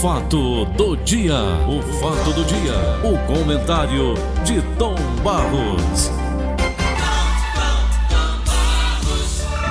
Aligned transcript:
fato 0.00 0.64
do 0.76 0.96
dia, 0.96 1.34
o 1.68 1.82
fato 2.00 2.32
do 2.32 2.44
dia, 2.44 2.74
o 3.04 3.18
comentário 3.26 4.14
de 4.44 4.60
Tom 4.78 4.94
Barros. 5.22 6.10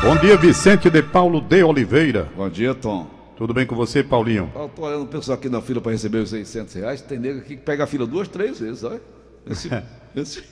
Bom 0.02 0.16
dia, 0.18 0.38
Vicente 0.38 0.90
de 0.90 1.02
Paulo 1.02 1.42
de 1.42 1.64
Oliveira. 1.64 2.28
Bom 2.36 2.50
dia, 2.50 2.74
Tom. 2.74 3.08
Tudo 3.38 3.54
bem 3.54 3.66
com 3.66 3.76
você, 3.76 4.04
Paulinho? 4.04 4.52
Eu 4.56 4.70
tô 4.70 4.84
olhando 4.84 5.04
o 5.04 5.08
pessoal 5.08 5.38
aqui 5.38 5.48
na 5.50 5.62
fila 5.62 5.80
para 5.80 5.92
receber 5.92 6.18
os 6.20 6.30
600 6.30 6.74
reais. 6.76 7.02
Tem 7.02 7.20
nego 7.20 7.40
aqui 7.40 7.56
que 7.56 7.62
pega 7.64 7.84
a 7.84 7.88
fila 7.88 8.06
duas, 8.06 8.28
três 8.28 8.60
vezes, 8.60 8.84
olha. 8.84 9.02
Esse, 9.50 9.70
esse... 10.16 10.44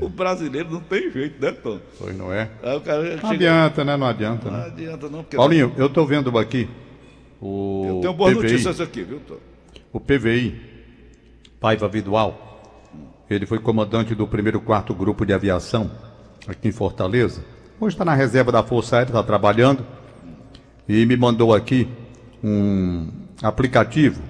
o 0.00 0.08
brasileiro 0.08 0.70
não 0.70 0.80
tem 0.80 1.10
jeito, 1.10 1.40
né, 1.42 1.52
Tom? 1.52 1.78
Pois 1.98 2.16
não 2.16 2.32
é? 2.32 2.50
Aí 2.62 2.76
o 2.76 2.80
cara 2.80 3.02
Não 3.02 3.10
chega- 3.16 3.30
adianta, 3.32 3.84
né? 3.84 3.96
Não 3.96 4.06
adianta, 4.06 4.50
Não 4.50 4.58
né? 4.58 4.66
adianta 4.66 5.08
não, 5.08 5.22
porque 5.22 5.36
Paulinho, 5.36 5.72
eu 5.76 5.88
tô 5.88 6.04
vendo 6.04 6.36
aqui 6.38 6.68
o 7.44 7.84
eu 7.86 8.00
tenho 8.00 8.14
boas 8.14 8.32
PVI, 8.32 8.42
notícias 8.42 8.80
aqui, 8.80 9.02
viu, 9.02 9.20
Tom? 9.20 9.36
o 9.92 10.00
PVI, 10.00 10.60
Paiva 11.60 11.86
Vidual. 11.86 12.40
Ele 13.28 13.46
foi 13.46 13.58
comandante 13.58 14.14
do 14.14 14.26
primeiro 14.26 14.60
quarto 14.60 14.94
grupo 14.94 15.24
de 15.24 15.32
aviação 15.32 15.90
aqui 16.46 16.68
em 16.68 16.72
Fortaleza. 16.72 17.44
Hoje 17.80 17.94
está 17.94 18.04
na 18.04 18.14
reserva 18.14 18.50
da 18.50 18.62
Força 18.62 18.96
Aérea, 18.96 19.10
está 19.10 19.22
trabalhando. 19.22 19.84
E 20.88 21.04
me 21.06 21.16
mandou 21.16 21.54
aqui 21.54 21.88
um 22.42 23.08
aplicativo. 23.42 24.22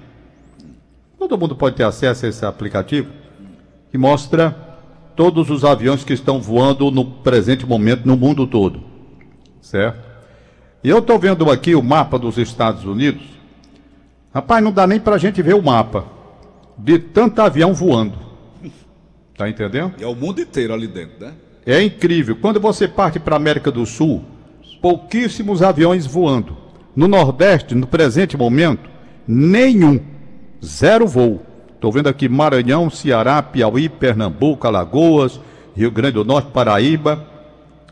Todo 1.19 1.39
mundo 1.39 1.57
pode 1.57 1.77
ter 1.77 1.85
acesso 1.85 2.27
a 2.27 2.29
esse 2.29 2.45
aplicativo 2.45 3.11
que 3.91 3.99
mostra 3.99 4.51
todos 5.17 5.51
os 5.51 5.65
aviões 5.65 6.05
que 6.05 6.13
estão 6.13 6.41
voando 6.41 6.91
no 6.91 7.05
presente 7.05 7.67
momento 7.67 8.07
no 8.07 8.17
mundo 8.17 8.47
todo. 8.47 8.83
Certo? 9.61 10.14
E 10.85 10.91
eu 10.91 10.99
estou 10.99 11.19
vendo 11.19 11.51
aqui 11.51 11.75
o 11.75 11.83
mapa 11.83 12.19
dos 12.19 12.37
Estados 12.37 12.85
Unidos. 12.85 13.23
Rapaz, 14.35 14.63
não 14.63 14.71
dá 14.71 14.87
nem 14.87 15.01
para 15.01 15.15
a 15.15 15.19
gente 15.19 15.41
ver 15.41 15.55
o 15.55 15.63
mapa 15.63 16.05
de 16.77 16.99
tanto 16.99 17.41
avião 17.41 17.73
voando. 17.73 18.19
Tá 19.35 19.49
entendendo? 19.49 19.95
E 19.99 20.05
é 20.05 20.07
o 20.07 20.15
mundo 20.15 20.43
inteiro 20.43 20.75
ali 20.75 20.87
dentro, 20.87 21.25
né? 21.25 21.33
É 21.65 21.83
incrível. 21.83 22.37
Quando 22.37 22.61
você 22.61 22.87
parte 22.87 23.19
para 23.19 23.35
a 23.35 23.39
América 23.39 23.71
do 23.71 23.87
Sul, 23.87 24.23
pouquíssimos 24.83 25.63
aviões 25.63 26.05
voando. 26.05 26.55
No 26.95 27.09
Nordeste, 27.09 27.75
no 27.75 27.87
presente 27.87 28.37
momento, 28.37 28.91
nenhum. 29.27 29.99
Zero 30.63 31.07
voo. 31.07 31.41
Estou 31.75 31.91
vendo 31.91 32.09
aqui 32.11 32.29
Maranhão, 32.29 32.91
Ceará, 32.91 33.43
Piauí, 33.43 33.89
Pernambuco, 33.89 34.67
Alagoas, 34.67 35.41
Rio 35.75 35.91
Grande 35.91 36.15
do 36.15 36.25
Norte, 36.27 36.51
Paraíba, 36.51 37.27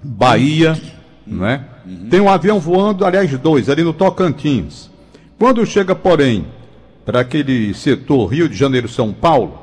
Bahia, 0.03 0.79
não 1.27 1.47
é? 1.47 1.72
Tem 2.11 2.21
um 2.21 2.29
avião 2.31 2.59
voando, 2.61 3.05
aliás, 3.05 3.31
dois, 3.39 3.69
ali 3.69 3.83
no 3.83 3.93
Tocantins. 3.93 4.91
Quando 5.39 5.65
chega, 5.67 5.95
porém, 5.95 6.47
para 7.05 7.21
aquele 7.21 7.75
setor 7.75 8.27
Rio 8.27 8.49
de 8.49 8.57
Janeiro, 8.57 8.89
São 8.89 9.13
Paulo, 9.13 9.59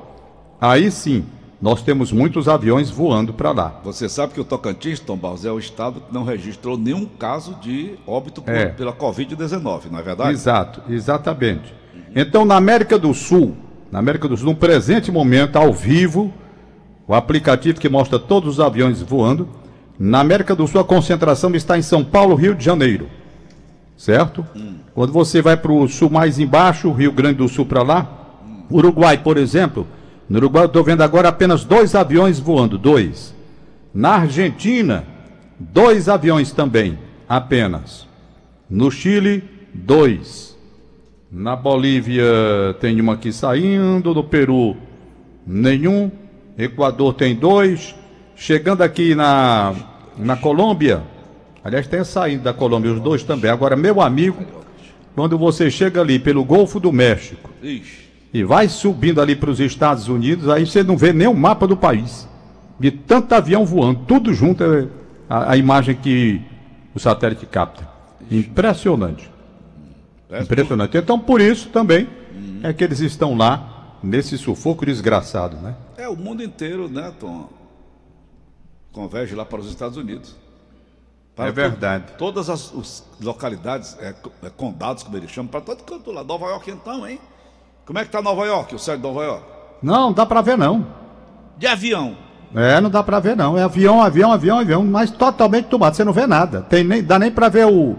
aí 0.59 0.91
sim, 0.91 1.23
nós 1.61 1.81
temos 1.81 2.11
muitos 2.11 2.47
aviões 2.49 2.89
voando 2.89 3.33
para 3.33 3.51
lá. 3.51 3.79
Você 3.83 4.09
sabe 4.09 4.33
que 4.33 4.41
o 4.41 4.45
Tocantins, 4.45 4.99
Tom 4.99 5.15
Barros, 5.17 5.45
é 5.45 5.51
o 5.51 5.59
estado 5.59 6.01
que 6.01 6.13
não 6.13 6.23
registrou 6.23 6.77
nenhum 6.77 7.05
caso 7.05 7.55
de 7.61 7.95
óbito 8.05 8.41
por- 8.41 8.53
É. 8.53 8.65
pela 8.67 8.91
Covid-19, 8.93 9.89
não 9.91 9.99
é 9.99 10.01
verdade? 10.01 10.31
Exato, 10.31 10.81
exatamente. 10.89 11.73
Então, 12.15 12.43
na 12.43 12.55
América 12.55 12.97
do 12.97 13.13
Sul, 13.13 13.55
na 13.91 13.99
América 13.99 14.27
do 14.27 14.35
Sul, 14.35 14.47
no 14.47 14.55
presente 14.55 15.11
momento, 15.11 15.55
ao 15.57 15.71
vivo, 15.73 16.33
o 17.07 17.13
aplicativo 17.13 17.79
que 17.79 17.89
mostra 17.89 18.17
todos 18.19 18.55
os 18.55 18.59
aviões 18.59 19.01
voando, 19.01 19.47
na 19.99 20.21
América 20.21 20.55
do 20.55 20.65
Sul 20.65 20.79
a 20.79 20.85
concentração 20.85 21.53
está 21.53 21.77
em 21.77 21.81
São 21.81 22.05
Paulo, 22.05 22.33
Rio 22.33 22.55
de 22.55 22.63
Janeiro. 22.63 23.09
Certo? 23.97 24.45
Quando 24.93 25.11
você 25.11 25.41
vai 25.41 25.57
para 25.57 25.73
o 25.73 25.85
sul 25.89 26.09
mais 26.09 26.39
embaixo, 26.39 26.89
Rio 26.93 27.11
Grande 27.11 27.39
do 27.39 27.49
Sul 27.49 27.65
para 27.65 27.83
lá, 27.83 28.09
Uruguai, 28.71 29.17
por 29.17 29.37
exemplo, 29.37 29.85
no 30.29 30.37
Uruguai 30.37 30.63
eu 30.63 30.67
estou 30.67 30.83
vendo 30.85 31.01
agora 31.01 31.27
apenas 31.27 31.65
dois 31.65 31.95
aviões 31.95 32.39
voando, 32.39 32.77
dois. 32.77 33.35
Na 33.93 34.11
Argentina, 34.11 35.03
dois 35.59 36.07
aviões 36.07 36.53
também, 36.53 36.97
apenas. 37.27 38.07
No 38.69 38.89
Chile, 38.89 39.43
dois. 39.73 40.57
Na 41.29 41.57
Bolívia 41.57 42.23
tem 42.79 43.01
uma 43.01 43.13
aqui 43.13 43.33
saindo, 43.33 44.13
no 44.13 44.23
Peru 44.23 44.77
nenhum, 45.45 46.11
Equador 46.57 47.13
tem 47.13 47.35
dois, 47.35 47.95
chegando 48.35 48.81
aqui 48.81 49.15
na, 49.15 49.73
na 50.19 50.35
Colômbia, 50.35 51.01
aliás 51.63 51.87
tem 51.87 52.03
saindo 52.03 52.43
da 52.43 52.53
Colômbia 52.53 52.93
os 52.93 52.99
dois 52.99 53.23
também. 53.23 53.49
Agora, 53.49 53.75
meu 53.75 54.01
amigo, 54.01 54.43
quando 55.15 55.37
você 55.37 55.71
chega 55.71 56.01
ali 56.01 56.19
pelo 56.19 56.43
Golfo 56.43 56.79
do 56.79 56.91
México 56.91 57.49
e 58.33 58.43
vai 58.43 58.67
subindo 58.67 59.21
ali 59.21 59.35
para 59.35 59.49
os 59.49 59.59
Estados 59.59 60.07
Unidos, 60.07 60.49
aí 60.49 60.65
você 60.65 60.83
não 60.83 60.97
vê 60.97 61.13
nem 61.13 61.27
o 61.27 61.33
mapa 61.33 61.65
do 61.65 61.75
país. 61.75 62.27
De 62.79 62.91
tanto 62.91 63.33
avião 63.33 63.65
voando, 63.65 64.01
tudo 64.07 64.33
junto 64.33 64.63
é 64.63 64.87
a, 65.29 65.53
a 65.53 65.57
imagem 65.57 65.95
que 65.95 66.41
o 66.93 66.99
satélite 66.99 67.45
capta. 67.45 67.87
Impressionante. 68.29 69.29
Impressionante. 70.41 70.97
Então, 70.97 71.19
por 71.19 71.41
isso 71.41 71.69
também 71.69 72.07
é 72.61 72.71
que 72.71 72.83
eles 72.83 72.99
estão 72.99 73.35
lá 73.35 73.97
nesse 74.03 74.37
sufoco 74.37 74.85
desgraçado, 74.85 75.57
né? 75.57 75.75
É 75.97 76.07
o 76.07 76.15
mundo 76.15 76.43
inteiro, 76.43 76.87
né, 76.87 77.11
Tom? 77.19 77.49
Converge 78.91 79.35
lá 79.35 79.45
para 79.45 79.59
os 79.59 79.67
Estados 79.69 79.97
Unidos. 79.97 80.35
É 81.37 81.51
verdade. 81.51 82.05
to- 82.11 82.17
todas 82.17 82.49
as 82.49 82.73
os 82.73 83.03
localidades, 83.21 83.95
é, 84.01 84.13
é, 84.43 84.49
condados, 84.49 85.03
como 85.03 85.15
eles 85.15 85.31
chamam, 85.31 85.49
para 85.49 85.61
todo 85.61 85.83
canto 85.83 86.11
lá. 86.11 86.21
Nova 86.23 86.47
York, 86.47 86.69
então, 86.69 87.07
hein? 87.07 87.17
Como 87.85 87.97
é 87.97 88.03
que 88.03 88.11
tá 88.11 88.21
Nova 88.21 88.45
York, 88.45 88.75
o 88.75 88.79
céu 88.79 88.97
de 88.97 89.03
Nova 89.03 89.23
York? 89.23 89.45
Não, 89.81 90.11
dá 90.11 90.25
para 90.25 90.41
ver 90.41 90.57
não. 90.57 90.85
De 91.57 91.65
avião. 91.65 92.17
É, 92.53 92.81
não 92.81 92.89
dá 92.89 93.01
para 93.01 93.19
ver 93.19 93.37
não. 93.37 93.57
É 93.57 93.63
avião, 93.63 94.01
avião, 94.01 94.31
avião, 94.33 94.59
avião, 94.59 94.83
mas 94.83 95.11
totalmente 95.11 95.67
tomado. 95.67 95.95
Você 95.95 96.03
não 96.03 96.11
vê 96.11 96.27
nada. 96.27 96.61
Tem 96.63 96.83
nem, 96.83 97.01
dá 97.01 97.17
nem 97.17 97.31
para 97.31 97.47
ver 97.47 97.67
o, 97.67 97.95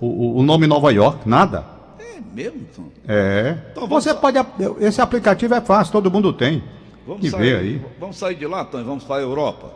o, 0.00 0.38
o 0.38 0.42
nome 0.44 0.66
Nova 0.68 0.92
York, 0.92 1.28
nada. 1.28 1.64
É 1.98 2.20
mesmo, 2.32 2.66
Tom? 2.76 2.84
É. 3.08 3.56
Então 3.72 3.88
Você 3.88 4.10
sa- 4.10 4.14
pode. 4.16 4.38
Esse 4.78 5.00
aplicativo 5.00 5.54
é 5.54 5.60
fácil, 5.60 5.92
todo 5.92 6.08
mundo 6.10 6.32
tem. 6.32 6.62
Vamos 7.04 7.24
e 7.26 7.30
sair, 7.30 7.56
aí. 7.56 7.86
Vamos 7.98 8.16
sair 8.16 8.36
de 8.36 8.46
lá, 8.46 8.64
Tom, 8.64 8.78
e 8.78 8.84
vamos 8.84 9.02
para 9.02 9.16
a 9.16 9.20
Europa. 9.22 9.70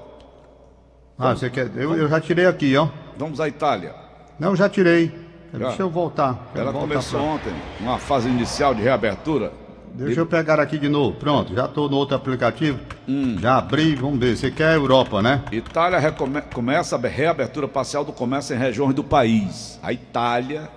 Ah, 1.20 1.34
você 1.36 1.50
quer. 1.50 1.70
Eu, 1.76 1.94
eu 1.96 2.08
já 2.08 2.20
tirei 2.20 2.46
aqui, 2.46 2.76
ó. 2.76 2.88
Vamos 3.18 3.40
à 3.40 3.46
Itália. 3.48 3.94
Não, 4.38 4.56
já 4.56 4.68
tirei. 4.68 5.12
Já? 5.52 5.68
Deixa 5.68 5.82
eu 5.82 5.90
voltar. 5.90 6.50
Ela 6.54 6.72
voltar 6.72 6.88
começou 6.88 7.20
pra- 7.20 7.28
ontem, 7.28 7.52
uma 7.80 7.98
fase 7.98 8.28
inicial 8.28 8.74
de 8.74 8.82
reabertura. 8.82 9.52
Deixa 9.92 10.20
eu 10.20 10.26
pegar 10.26 10.60
aqui 10.60 10.78
de 10.78 10.88
novo. 10.88 11.16
Pronto, 11.18 11.52
já 11.52 11.64
estou 11.66 11.88
no 11.90 11.96
outro 11.96 12.14
aplicativo. 12.14 12.78
Hum. 13.08 13.36
Já 13.40 13.58
abri, 13.58 13.96
vamos 13.96 14.20
ver. 14.20 14.36
Você 14.36 14.48
quer 14.50 14.68
a 14.68 14.74
Europa, 14.74 15.20
né? 15.20 15.42
Itália 15.50 15.98
recome- 15.98 16.40
começa 16.54 16.94
a 16.96 17.00
reabertura 17.08 17.66
parcial 17.66 18.04
do 18.04 18.12
comércio 18.12 18.54
em 18.54 18.58
regiões 18.58 18.94
do 18.94 19.02
país. 19.02 19.80
A 19.82 19.92
Itália, 19.92 20.70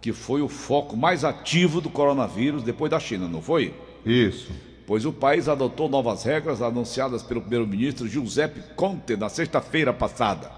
que 0.00 0.12
foi 0.12 0.40
o 0.40 0.48
foco 0.48 0.96
mais 0.96 1.24
ativo 1.24 1.80
do 1.80 1.90
coronavírus 1.90 2.62
depois 2.62 2.88
da 2.90 3.00
China, 3.00 3.26
não 3.28 3.42
foi? 3.42 3.74
Isso. 4.06 4.52
Pois 4.88 5.04
o 5.04 5.12
país 5.12 5.50
adotou 5.50 5.86
novas 5.86 6.22
regras 6.22 6.62
anunciadas 6.62 7.22
pelo 7.22 7.42
primeiro-ministro 7.42 8.08
Giuseppe 8.08 8.62
Conte 8.74 9.18
na 9.18 9.28
sexta-feira 9.28 9.92
passada. 9.92 10.50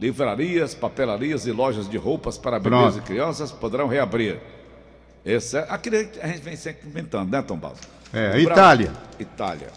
Livrarias, 0.00 0.74
papelarias 0.74 1.46
e 1.46 1.52
lojas 1.52 1.88
de 1.88 1.96
roupas 1.96 2.36
para 2.36 2.58
bebês 2.58 2.96
e 2.96 3.00
crianças 3.02 3.52
poderão 3.52 3.86
reabrir. 3.86 4.40
Esse 5.24 5.58
é, 5.58 5.66
aquilo 5.70 5.94
a 6.20 6.26
gente 6.26 6.40
vem 6.40 6.56
sempre 6.56 6.90
comentando, 6.90 7.30
né, 7.30 7.40
Tom 7.40 7.56
Balsa? 7.56 7.82
É, 8.12 8.30
Brasil- 8.30 8.50
Itália. 8.50 8.92
Itália. 9.20 9.68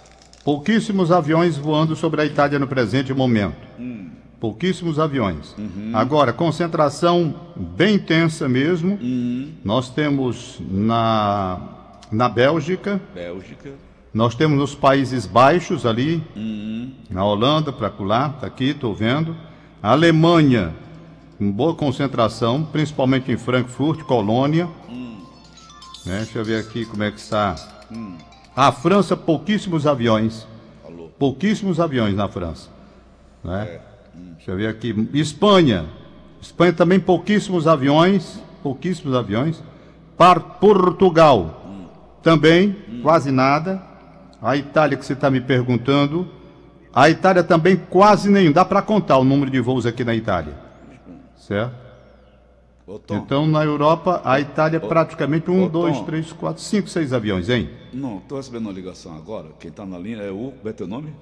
Pouquíssimos 0.43 1.11
aviões 1.11 1.55
voando 1.55 1.95
sobre 1.95 2.21
a 2.21 2.25
Itália 2.25 2.57
no 2.57 2.67
presente 2.67 3.13
momento. 3.13 3.67
Hum. 3.79 4.09
Pouquíssimos 4.39 4.97
aviões. 4.97 5.55
Uhum. 5.59 5.91
Agora, 5.93 6.33
concentração 6.33 7.35
bem 7.55 7.95
intensa 7.97 8.49
mesmo. 8.49 8.97
Hum. 8.99 9.53
Nós 9.63 9.91
temos 9.91 10.59
na, 10.59 11.74
na 12.11 12.29
Bélgica, 12.29 13.01
Bélgica. 13.13 13.71
nós 14.13 14.35
temos 14.35 14.57
nos 14.57 14.75
Países 14.75 15.25
Baixos 15.25 15.85
ali, 15.85 16.23
Hum. 16.35 16.91
na 17.09 17.23
Holanda, 17.25 17.71
para 17.71 17.91
lá, 17.99 18.29
tá 18.29 18.47
aqui, 18.47 18.69
estou 18.69 18.93
vendo. 18.93 19.35
A 19.81 19.91
Alemanha, 19.91 20.73
com 21.37 21.51
boa 21.51 21.75
concentração, 21.75 22.63
principalmente 22.63 23.31
em 23.31 23.37
Frankfurt, 23.37 24.01
Colônia. 24.03 24.67
Né, 26.05 26.17
deixa 26.19 26.37
eu 26.37 26.45
ver 26.45 26.59
aqui 26.59 26.85
como 26.85 27.03
é 27.03 27.09
que 27.11 27.19
está. 27.19 27.55
A 28.55 28.71
França, 28.71 29.17
pouquíssimos 29.17 29.87
aviões. 29.87 30.47
Pouquíssimos 31.17 31.79
aviões 31.79 32.15
na 32.15 32.27
França. 32.27 32.69
Né? 33.43 33.79
Deixa 34.37 34.51
eu 34.51 34.55
ver 34.57 34.67
aqui. 34.67 34.93
Espanha. 35.13 35.85
Espanha 36.41 36.73
também 36.73 36.99
pouquíssimos 36.99 37.67
aviões. 37.67 38.39
Pouquíssimos 38.61 39.15
aviões. 39.15 39.63
Para 40.17 40.39
Portugal. 40.39 41.64
Também, 42.25 42.75
quase 43.03 43.29
nada. 43.29 43.79
A 44.41 44.57
Itália, 44.57 44.97
que 44.97 45.05
você 45.05 45.13
está 45.13 45.29
me 45.29 45.39
perguntando. 45.39 46.27
A 46.91 47.07
Itália 47.07 47.43
também 47.43 47.75
quase 47.77 48.31
nenhum. 48.31 48.51
Dá 48.51 48.65
para 48.65 48.81
contar 48.81 49.19
o 49.19 49.23
número 49.23 49.51
de 49.51 49.59
voos 49.59 49.85
aqui 49.85 50.03
na 50.03 50.15
Itália. 50.15 50.57
Certo? 51.37 51.75
Ô. 52.87 52.99
Então, 53.11 53.45
na 53.45 53.63
Europa, 53.63 54.23
a 54.25 54.39
Itália 54.39 54.79
Ô, 54.83 54.87
praticamente 54.87 55.51
um, 55.51 55.65
ô, 55.65 55.69
dois, 55.69 55.99
Tom. 55.99 56.05
três, 56.05 56.33
quatro, 56.33 56.63
cinco, 56.63 56.87
seis 56.87 57.13
aviões, 57.13 57.47
hein? 57.47 57.69
Não, 57.93 58.17
estou 58.17 58.39
recebendo 58.39 58.63
uma 58.63 58.73
ligação 58.73 59.15
agora. 59.15 59.49
Quem 59.59 59.69
está 59.69 59.85
na 59.85 59.99
linha 59.99 60.17
é 60.17 60.31
o. 60.31 60.51
Como 60.51 60.67
é 60.67 60.73
teu 60.73 60.87
nome? 60.87 61.13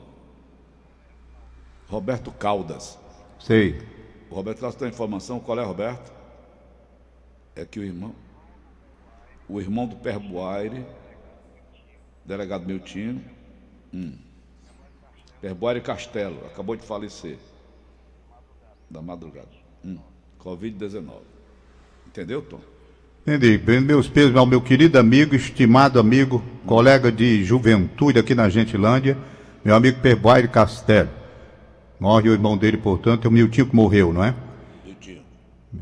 Roberto 1.89 2.31
Caldas. 2.31 2.97
Sei. 3.39 3.77
O 4.31 4.35
Roberto 4.35 4.61
Caldas 4.61 4.79
tem 4.79 4.87
informação. 4.87 5.37
Qual 5.41 5.59
é, 5.59 5.65
Roberto? 5.65 6.13
É 7.57 7.65
que 7.65 7.77
o 7.77 7.83
irmão. 7.83 8.22
O 9.47 9.59
irmão 9.59 9.87
do 9.87 9.95
Perbuaire, 9.95 10.85
delegado 12.25 12.65
Miltinho. 12.65 13.21
Hum. 13.93 14.13
Perbuaire 15.41 15.81
Castelo, 15.81 16.45
acabou 16.45 16.75
de 16.75 16.83
falecer. 16.83 17.37
Da 18.89 19.01
madrugada. 19.01 19.49
Hum. 19.83 19.97
Covid-19. 20.39 21.21
Entendeu, 22.07 22.41
Tom? 22.41 22.59
Entendi. 23.25 23.57
Meus 23.81 24.09
pesos 24.09 24.35
ao 24.35 24.45
meu 24.45 24.61
querido 24.61 24.99
amigo, 24.99 25.33
estimado 25.33 25.99
amigo, 25.99 26.43
colega 26.65 27.11
de 27.11 27.43
juventude 27.43 28.19
aqui 28.19 28.35
na 28.35 28.49
Gentilândia, 28.49 29.17
meu 29.63 29.75
amigo 29.75 29.99
Perboire 30.01 30.47
Castelo. 30.47 31.09
Morre 31.99 32.29
o 32.29 32.33
irmão 32.33 32.57
dele, 32.57 32.77
portanto, 32.77 33.25
é 33.25 33.29
o 33.29 33.31
Miltinho 33.31 33.67
que 33.67 33.75
morreu, 33.75 34.11
não 34.11 34.23
é? 34.23 34.35
Miltinho. 34.85 35.21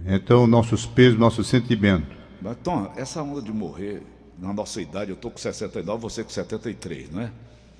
Então, 0.05 0.45
nossos 0.45 0.85
pesos, 0.85 1.17
nossos 1.17 1.47
sentimentos. 1.47 2.20
Mas, 2.41 2.57
Tom, 2.63 2.91
essa 2.95 3.21
onda 3.21 3.41
de 3.41 3.51
morrer, 3.51 4.01
na 4.39 4.51
nossa 4.51 4.81
idade, 4.81 5.11
eu 5.11 5.15
estou 5.15 5.29
com 5.29 5.37
69, 5.37 6.01
você 6.01 6.23
com 6.23 6.29
73, 6.29 7.11
não 7.11 7.21
é? 7.21 7.31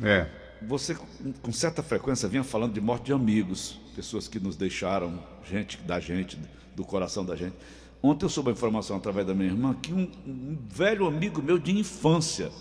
É. 0.04 0.30
Você, 0.68 0.96
com- 1.42 1.52
certa 1.52 1.82
frequência, 1.82 2.30
vinha 2.30 2.44
falando 2.44 2.74
de 2.74 2.82
morte 2.82 3.06
de 3.06 3.14
amigos, 3.14 3.80
pessoas 3.96 4.28
que 4.28 4.40
nos 4.40 4.56
deixaram, 4.56 5.20
gente 5.50 5.78
da 5.80 6.00
gente, 6.00 6.38
do 6.76 6.86
coração 6.86 7.26
da 7.26 7.36
gente. 7.36 7.56
Ontem 8.04 8.26
eu 8.26 8.30
soube 8.30 8.50
a 8.50 8.54
informação 8.54 8.98
através 8.98 9.26
da 9.26 9.34
minha 9.34 9.50
irmã 9.50 9.74
que 9.74 9.92
um, 9.94 10.10
um 10.26 10.58
velho 10.70 11.08
amigo 11.08 11.42
meu 11.42 11.58
de 11.58 11.72
infância, 11.78 12.52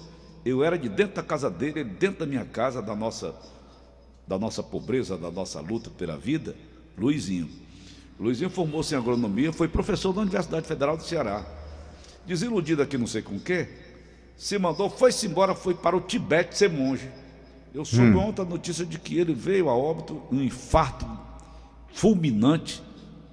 eu 0.45 0.65
era 0.65 0.79
de 0.79 0.89
dentro 0.89 1.17
da 1.17 1.23
casa 1.23 1.51
dele, 1.51 1.81
ele 1.81 1.91
dentro 1.91 2.21
da 2.21 2.27
minha 2.27 2.45
casa, 2.45 2.81
da 2.81 2.97
nossa, 2.97 3.35
da 4.27 4.39
nossa 4.39 4.63
pobreza, 4.63 5.19
da 5.19 5.31
nossa 5.31 5.61
luta 5.61 5.91
pela 5.91 6.17
vida, 6.17 6.57
Luizinho. 6.97 7.49
Luizinho 8.19 8.51
formou-se 8.51 8.95
em 8.95 8.99
agronomia, 8.99 9.53
foi 9.53 9.69
professor 9.69 10.13
da 10.15 10.23
Universidade 10.23 10.67
Federal 10.67 10.97
do 10.97 11.03
Ceará. 11.03 11.45
Desiludido 12.27 12.83
aqui 12.83 12.97
não 12.99 13.07
sei 13.07 13.23
com 13.23 13.37
o 13.37 13.41
quê, 13.41 13.69
se 14.37 14.59
mandou, 14.59 14.89
foi-se 14.89 15.27
embora, 15.27 15.55
foi 15.55 15.75
para 15.75 15.97
o 15.97 16.01
Tibete 16.01 16.57
ser 16.57 16.71
monge. 16.71 17.09
Eu 17.75 17.85
soube 17.85 18.17
ontem 18.17 18.43
a 18.43 18.45
notícia 18.45 18.85
de 18.85 18.99
que 18.99 19.19
ele 19.19 19.33
veio 19.35 19.69
a 19.69 19.75
óbito, 19.77 20.21
um 20.31 20.41
infarto 20.43 21.07
fulminante, 21.93 22.83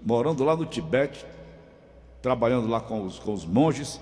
morando 0.05 0.43
lá 0.43 0.55
no 0.55 0.65
Tibete, 0.65 1.25
trabalhando 2.21 2.67
lá 2.67 2.79
com 2.79 3.05
os, 3.05 3.19
com 3.19 3.33
os 3.33 3.45
monges, 3.45 3.99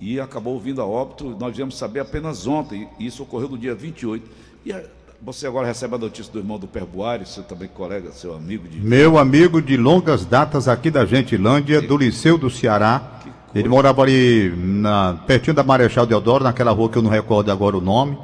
e 0.00 0.18
acabou 0.18 0.58
vindo 0.58 0.80
a 0.80 0.86
óbito. 0.86 1.36
Nós 1.38 1.54
viemos 1.54 1.76
saber 1.76 2.00
apenas 2.00 2.46
ontem, 2.46 2.88
e 2.98 3.06
isso 3.06 3.22
ocorreu 3.22 3.48
no 3.48 3.58
dia 3.58 3.74
28. 3.74 4.28
E 4.64 4.72
a- 4.72 4.82
você 5.22 5.46
agora 5.46 5.66
recebe 5.66 5.94
a 5.94 5.98
notícia 5.98 6.32
do 6.32 6.38
irmão 6.38 6.58
do 6.58 6.66
Perbuário, 6.66 7.26
seu 7.26 7.42
também 7.42 7.68
colega, 7.68 8.10
seu 8.10 8.34
amigo 8.34 8.66
de. 8.66 8.78
Meu 8.80 9.18
amigo 9.18 9.60
de 9.60 9.76
longas 9.76 10.24
datas 10.24 10.66
aqui 10.66 10.90
da 10.90 11.04
Gentilândia, 11.04 11.82
do 11.82 11.96
Liceu 11.98 12.38
do 12.38 12.48
Ceará. 12.48 13.20
Ele 13.54 13.68
morava 13.68 14.02
ali 14.02 14.52
na, 14.56 15.18
pertinho 15.26 15.54
da 15.54 15.62
Marechal 15.62 16.06
Deodoro, 16.06 16.44
naquela 16.44 16.70
rua 16.70 16.88
que 16.88 16.96
eu 16.98 17.02
não 17.02 17.10
recordo 17.10 17.50
agora 17.50 17.76
o 17.76 17.80
nome. 17.80 18.16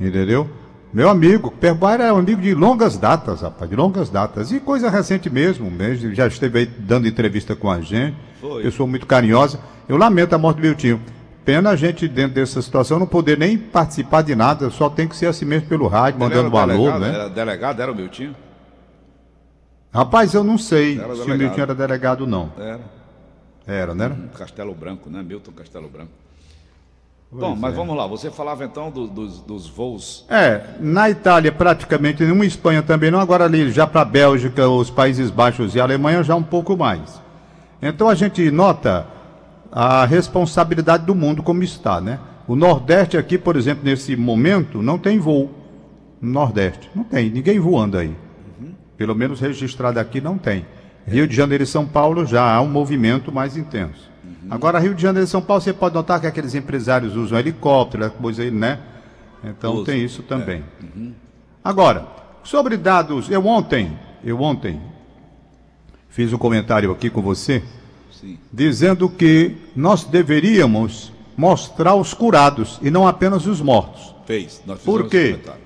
Entendeu? 0.00 0.48
Meu 0.92 1.08
amigo, 1.08 1.50
Perbaira 1.50 2.04
é 2.04 2.12
um 2.12 2.18
amigo 2.18 2.40
de 2.40 2.54
longas 2.54 2.96
datas, 2.96 3.42
rapaz, 3.42 3.68
de 3.68 3.76
longas 3.76 4.08
datas. 4.08 4.50
E 4.50 4.58
coisa 4.58 4.88
recente 4.88 5.28
mesmo, 5.28 5.70
mesmo 5.70 6.14
já 6.14 6.26
esteve 6.26 6.60
aí 6.60 6.66
dando 6.66 7.06
entrevista 7.06 7.54
com 7.54 7.70
a 7.70 7.80
gente. 7.80 8.16
Foi. 8.40 8.62
Pessoa 8.62 8.86
muito 8.86 9.06
carinhosa. 9.06 9.60
Eu 9.88 9.96
lamento 9.96 10.34
a 10.34 10.38
morte 10.38 10.56
do 10.56 10.62
meu 10.62 10.74
tio. 10.74 11.00
Pena 11.44 11.70
a 11.70 11.76
gente, 11.76 12.08
dentro 12.08 12.34
dessa 12.34 12.60
situação, 12.60 12.98
não 12.98 13.06
poder 13.06 13.38
nem 13.38 13.56
participar 13.56 14.22
de 14.22 14.34
nada, 14.34 14.70
só 14.70 14.88
tem 14.90 15.08
que 15.08 15.16
ser 15.16 15.26
assim 15.26 15.44
mesmo 15.44 15.68
pelo 15.68 15.86
rádio, 15.88 16.18
Ele 16.18 16.24
mandando 16.24 16.56
era 16.56 16.72
alô, 16.72 16.84
delegado, 16.84 17.00
né? 17.00 17.14
Era 17.14 17.28
delegado, 17.28 17.80
era 17.80 17.92
o 17.92 17.94
meu 17.94 18.08
tio? 18.08 18.34
Rapaz, 19.92 20.34
eu 20.34 20.44
não 20.44 20.58
sei 20.58 20.98
Era 20.98 21.14
se 21.14 21.22
o 21.22 21.24
delegado. 21.24 21.38
Milton 21.38 21.60
era 21.62 21.74
delegado, 21.74 22.26
não. 22.26 22.52
Era. 22.58 22.97
Era, 23.68 23.94
né? 23.94 24.10
Castelo 24.36 24.74
Branco, 24.74 25.10
né? 25.10 25.22
Milton 25.22 25.52
Castelo 25.52 25.88
Branco. 25.88 26.10
Bom, 27.30 27.54
mas 27.54 27.74
vamos 27.74 27.94
lá. 27.94 28.06
Você 28.06 28.30
falava 28.30 28.64
então 28.64 28.90
do- 28.90 29.06
dos, 29.06 29.40
dos 29.40 29.68
voos. 29.68 30.24
É, 30.30 30.62
na 30.80 31.10
Itália 31.10 31.52
praticamente, 31.52 32.24
numa 32.24 32.46
Espanha 32.46 32.82
também 32.82 33.10
não, 33.10 33.20
agora 33.20 33.44
ali 33.44 33.70
já 33.70 33.86
para 33.86 34.00
a 34.00 34.04
Bélgica, 34.06 34.66
os 34.66 34.88
Países 34.88 35.28
Baixos 35.30 35.74
e 35.74 35.80
a 35.80 35.82
Alemanha 35.82 36.22
já 36.22 36.34
um 36.34 36.42
pouco 36.42 36.74
mais. 36.74 37.20
Então 37.82 38.08
a 38.08 38.14
gente 38.14 38.50
nota 38.50 39.06
a 39.70 40.06
responsabilidade 40.06 41.04
do 41.04 41.14
mundo 41.14 41.42
como 41.42 41.62
está, 41.62 42.00
né? 42.00 42.18
O 42.46 42.56
Nordeste 42.56 43.18
aqui, 43.18 43.36
por 43.36 43.56
exemplo, 43.56 43.84
nesse 43.84 44.16
momento, 44.16 44.80
não 44.80 44.98
tem 44.98 45.18
voo. 45.18 45.50
No 46.22 46.32
Nordeste, 46.32 46.88
não 46.94 47.04
tem, 47.04 47.28
ninguém 47.28 47.58
voando 47.60 47.98
aí. 47.98 48.16
Pelo 48.96 49.14
menos 49.14 49.38
registrado 49.38 50.00
aqui 50.00 50.18
não 50.18 50.38
tem. 50.38 50.64
Rio 51.08 51.26
de 51.26 51.34
Janeiro 51.34 51.64
e 51.64 51.66
São 51.66 51.86
Paulo 51.86 52.26
já 52.26 52.54
há 52.54 52.60
um 52.60 52.68
movimento 52.68 53.32
mais 53.32 53.56
intenso. 53.56 54.08
Agora, 54.50 54.78
Rio 54.78 54.94
de 54.94 55.02
Janeiro 55.02 55.26
e 55.26 55.30
São 55.30 55.42
Paulo, 55.42 55.62
você 55.62 55.72
pode 55.72 55.94
notar 55.94 56.20
que 56.20 56.26
aqueles 56.26 56.54
empresários 56.54 57.16
usam 57.16 57.38
helicóptero, 57.38 58.10
coisa 58.12 58.42
aí, 58.42 58.50
né? 58.50 58.78
Então 59.44 59.74
Usam, 59.74 59.84
tem 59.84 60.04
isso 60.04 60.22
também. 60.22 60.64
Agora, 61.62 62.06
sobre 62.42 62.76
dados, 62.76 63.30
eu 63.30 63.46
ontem, 63.46 63.98
eu 64.24 64.40
ontem 64.40 64.80
fiz 66.08 66.32
um 66.32 66.38
comentário 66.38 66.90
aqui 66.90 67.10
com 67.10 67.20
você, 67.22 67.62
Sim. 68.10 68.38
dizendo 68.52 69.08
que 69.08 69.56
nós 69.76 70.04
deveríamos 70.04 71.12
mostrar 71.36 71.94
os 71.94 72.14
curados 72.14 72.78
e 72.82 72.90
não 72.90 73.06
apenas 73.06 73.46
os 73.46 73.60
mortos. 73.60 74.14
Fez. 74.26 74.62
Nós 74.66 74.80
Por 74.80 75.04
fizemos 75.04 75.10
quê? 75.10 75.16
esse 75.18 75.30
comentário. 75.32 75.60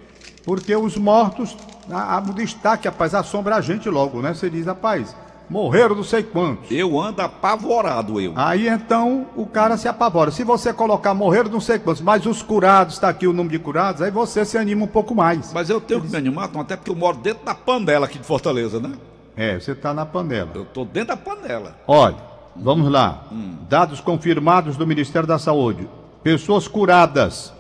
Porque 0.44 0.76
os 0.76 0.96
mortos, 0.96 1.56
a, 1.90 2.16
a, 2.16 2.18
o 2.18 2.34
destaque, 2.34 2.88
rapaz, 2.88 3.14
assombra 3.14 3.56
a 3.56 3.60
gente 3.60 3.88
logo, 3.88 4.20
né? 4.20 4.34
Você 4.34 4.50
diz, 4.50 4.66
rapaz, 4.66 5.14
morreram 5.52 5.94
não 5.94 6.02
sei 6.02 6.22
quantos. 6.22 6.70
Eu 6.70 6.99
ando 6.99 7.20
apavorado, 7.20 8.19
eu. 8.19 8.32
Aí 8.34 8.66
então 8.66 9.26
o 9.37 9.44
cara 9.44 9.76
se 9.76 9.87
apavora. 9.87 10.31
Se 10.31 10.43
você 10.43 10.72
colocar 10.72 11.12
morreram 11.12 11.50
não 11.50 11.60
sei 11.60 11.78
quantos, 11.78 12.00
mas 12.00 12.25
os 12.25 12.43
curados, 12.43 12.94
está 12.94 13.10
aqui 13.10 13.26
o 13.26 13.32
número 13.32 13.50
de 13.50 13.58
curados, 13.58 14.00
aí 14.00 14.10
você 14.10 14.44
se 14.44 14.56
anima 14.56 14.84
um 14.84 14.88
pouco 14.88 15.14
mais. 15.14 15.52
Mas 15.52 15.69
eu 15.69 15.81
tenho 15.81 16.00
que 16.00 16.08
me 16.08 16.16
animar, 16.16 16.50
até 16.56 16.75
porque 16.75 16.90
eu 16.90 16.96
moro 16.96 17.19
dentro 17.19 17.44
da 17.44 17.54
panela 17.54 18.06
aqui 18.06 18.19
de 18.19 18.25
Fortaleza, 18.25 18.81
né? 18.81 18.93
É, 19.37 19.60
você 19.60 19.72
está 19.72 19.93
na 19.93 20.06
panela. 20.06 20.50
Eu 20.54 20.64
tô 20.64 20.84
dentro 20.84 21.08
da 21.08 21.16
panela. 21.16 21.76
Olha, 21.87 22.16
vamos 22.56 22.90
lá. 22.90 23.25
Dados 23.69 24.00
confirmados 24.00 24.76
do 24.76 24.87
Ministério 24.87 25.28
da 25.28 25.38
Saúde. 25.38 25.88
Pessoas 26.22 26.66
curadas. 26.66 27.53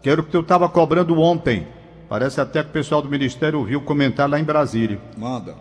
Que 0.00 0.10
era 0.10 0.20
o 0.20 0.24
que 0.24 0.36
eu 0.36 0.40
estava 0.40 0.68
cobrando 0.68 1.18
ontem. 1.20 1.66
Parece 2.08 2.40
até 2.40 2.62
que 2.62 2.70
o 2.70 2.72
pessoal 2.72 3.00
do 3.00 3.08
Ministério 3.08 3.60
ouviu 3.60 3.80
comentar 3.80 4.28
lá 4.28 4.38
em 4.38 4.44
Brasília. 4.44 5.00
Manda. 5.16 5.54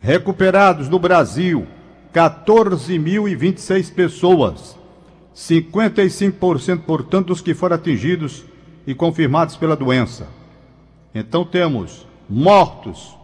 Recuperados 0.00 0.88
no 0.88 0.98
Brasil, 0.98 1.66
14.026 2.12 3.92
pessoas. 3.92 4.76
55%, 5.34 6.80
portanto, 6.80 7.26
dos 7.26 7.40
que 7.42 7.52
foram 7.52 7.76
atingidos 7.76 8.44
e 8.86 8.94
confirmados 8.94 9.56
pela 9.56 9.76
doença. 9.76 10.26
Então 11.14 11.44
temos 11.44 12.06
mortos, 12.28 13.16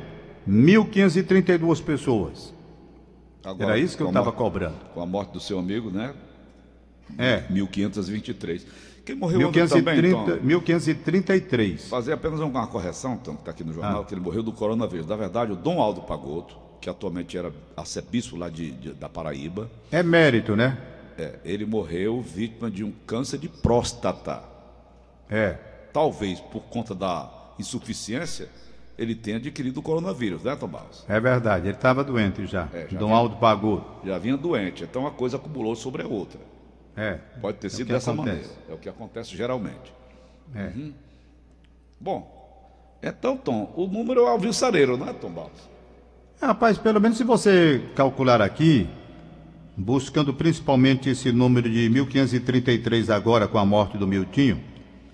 1.532 0.47 1.83
pessoas. 1.83 2.52
Agora, 3.43 3.71
Era 3.71 3.79
isso 3.79 3.97
que 3.97 4.03
eu 4.03 4.07
estava 4.07 4.31
cobrando. 4.31 4.75
Com 4.93 5.01
a 5.01 5.05
morte 5.05 5.31
do 5.31 5.39
seu 5.39 5.59
amigo, 5.59 5.89
né? 5.91 6.13
É. 7.17 7.43
1523. 7.49 8.65
Quem 9.05 9.15
morreu 9.15 9.49
ontem 9.49 9.67
também, 9.67 10.01
1530, 10.01 10.37
Tom? 10.39 10.45
1533. 10.45 11.87
Fazer 11.89 12.13
apenas 12.13 12.39
uma 12.39 12.65
correção, 12.67 13.17
Tom, 13.17 13.33
que 13.35 13.41
está 13.41 13.51
aqui 13.51 13.63
no 13.63 13.73
jornal, 13.73 14.01
Ah. 14.01 14.05
que 14.05 14.13
ele 14.13 14.21
morreu 14.21 14.41
do 14.41 14.53
coronavírus. 14.53 15.05
Na 15.05 15.15
verdade, 15.17 15.51
o 15.51 15.55
Dom 15.55 15.81
Aldo 15.81 16.01
Pagoto, 16.03 16.55
que 16.79 16.89
atualmente 16.89 17.37
era 17.37 17.51
arcebispo 17.75 18.37
lá 18.37 18.47
de, 18.49 18.71
de- 18.71 18.93
da 18.93 19.09
Paraíba, 19.09 19.69
É 19.91 20.01
mérito, 20.01 20.55
né? 20.55 20.77
É, 21.17 21.35
ele 21.43 21.65
morreu 21.65 22.21
vítima 22.21 22.71
de 22.71 22.83
um 22.83 22.91
câncer 23.05 23.37
de 23.37 23.49
próstata. 23.49 24.41
É. 25.29 25.57
Talvez 25.91 26.39
por 26.39 26.61
conta 26.63 26.95
da 26.95 27.29
insuficiência, 27.59 28.47
ele 28.97 29.15
tenha 29.15 29.37
adquirido 29.37 29.77
o 29.79 29.81
coronavírus, 29.81 30.43
né, 30.43 30.55
Tom 30.55 30.67
Barros? 30.67 31.03
É 31.07 31.19
verdade, 31.19 31.67
ele 31.67 31.75
estava 31.75 32.03
doente 32.03 32.45
já. 32.45 32.67
É, 32.73 32.87
já 32.89 32.97
Dom 32.99 33.07
vinha- 33.07 33.17
Aldo 33.17 33.35
pagou. 33.37 33.99
Já 34.05 34.17
vinha 34.17 34.37
doente, 34.37 34.83
então 34.83 35.07
a 35.07 35.11
coisa 35.11 35.37
acumulou 35.37 35.75
sobre 35.75 36.03
a 36.03 36.07
outra. 36.07 36.39
É. 36.95 37.13
Pode 37.41 37.57
ter 37.57 37.67
É 37.67 37.69
sido 37.71 37.87
dessa 37.87 38.11
acontece. 38.11 38.35
maneira. 38.37 38.53
É 38.69 38.73
o 38.73 38.77
que 38.77 38.87
acontece 38.89 39.35
geralmente. 39.35 39.91
É. 40.55 40.71
Bom, 41.99 42.99
então, 43.01 43.35
Tom, 43.37 43.73
o 43.75 43.87
número 43.87 44.21
é 44.21 44.23
o 44.23 44.27
alvissareiro, 44.27 44.95
não 44.97 45.07
é, 45.09 45.13
Tom 45.13 45.29
Barros? 45.31 45.69
Rapaz, 46.41 46.77
pelo 46.77 46.99
menos 47.01 47.17
se 47.17 47.23
você 47.23 47.81
calcular 47.95 48.41
aqui, 48.41 48.87
buscando 49.75 50.33
principalmente 50.33 51.09
esse 51.09 51.31
número 51.31 51.69
de 51.69 51.89
1533 51.89 53.09
agora 53.09 53.47
com 53.47 53.57
a 53.57 53.65
morte 53.65 53.97
do 53.97 54.05
Miltinho, 54.05 54.61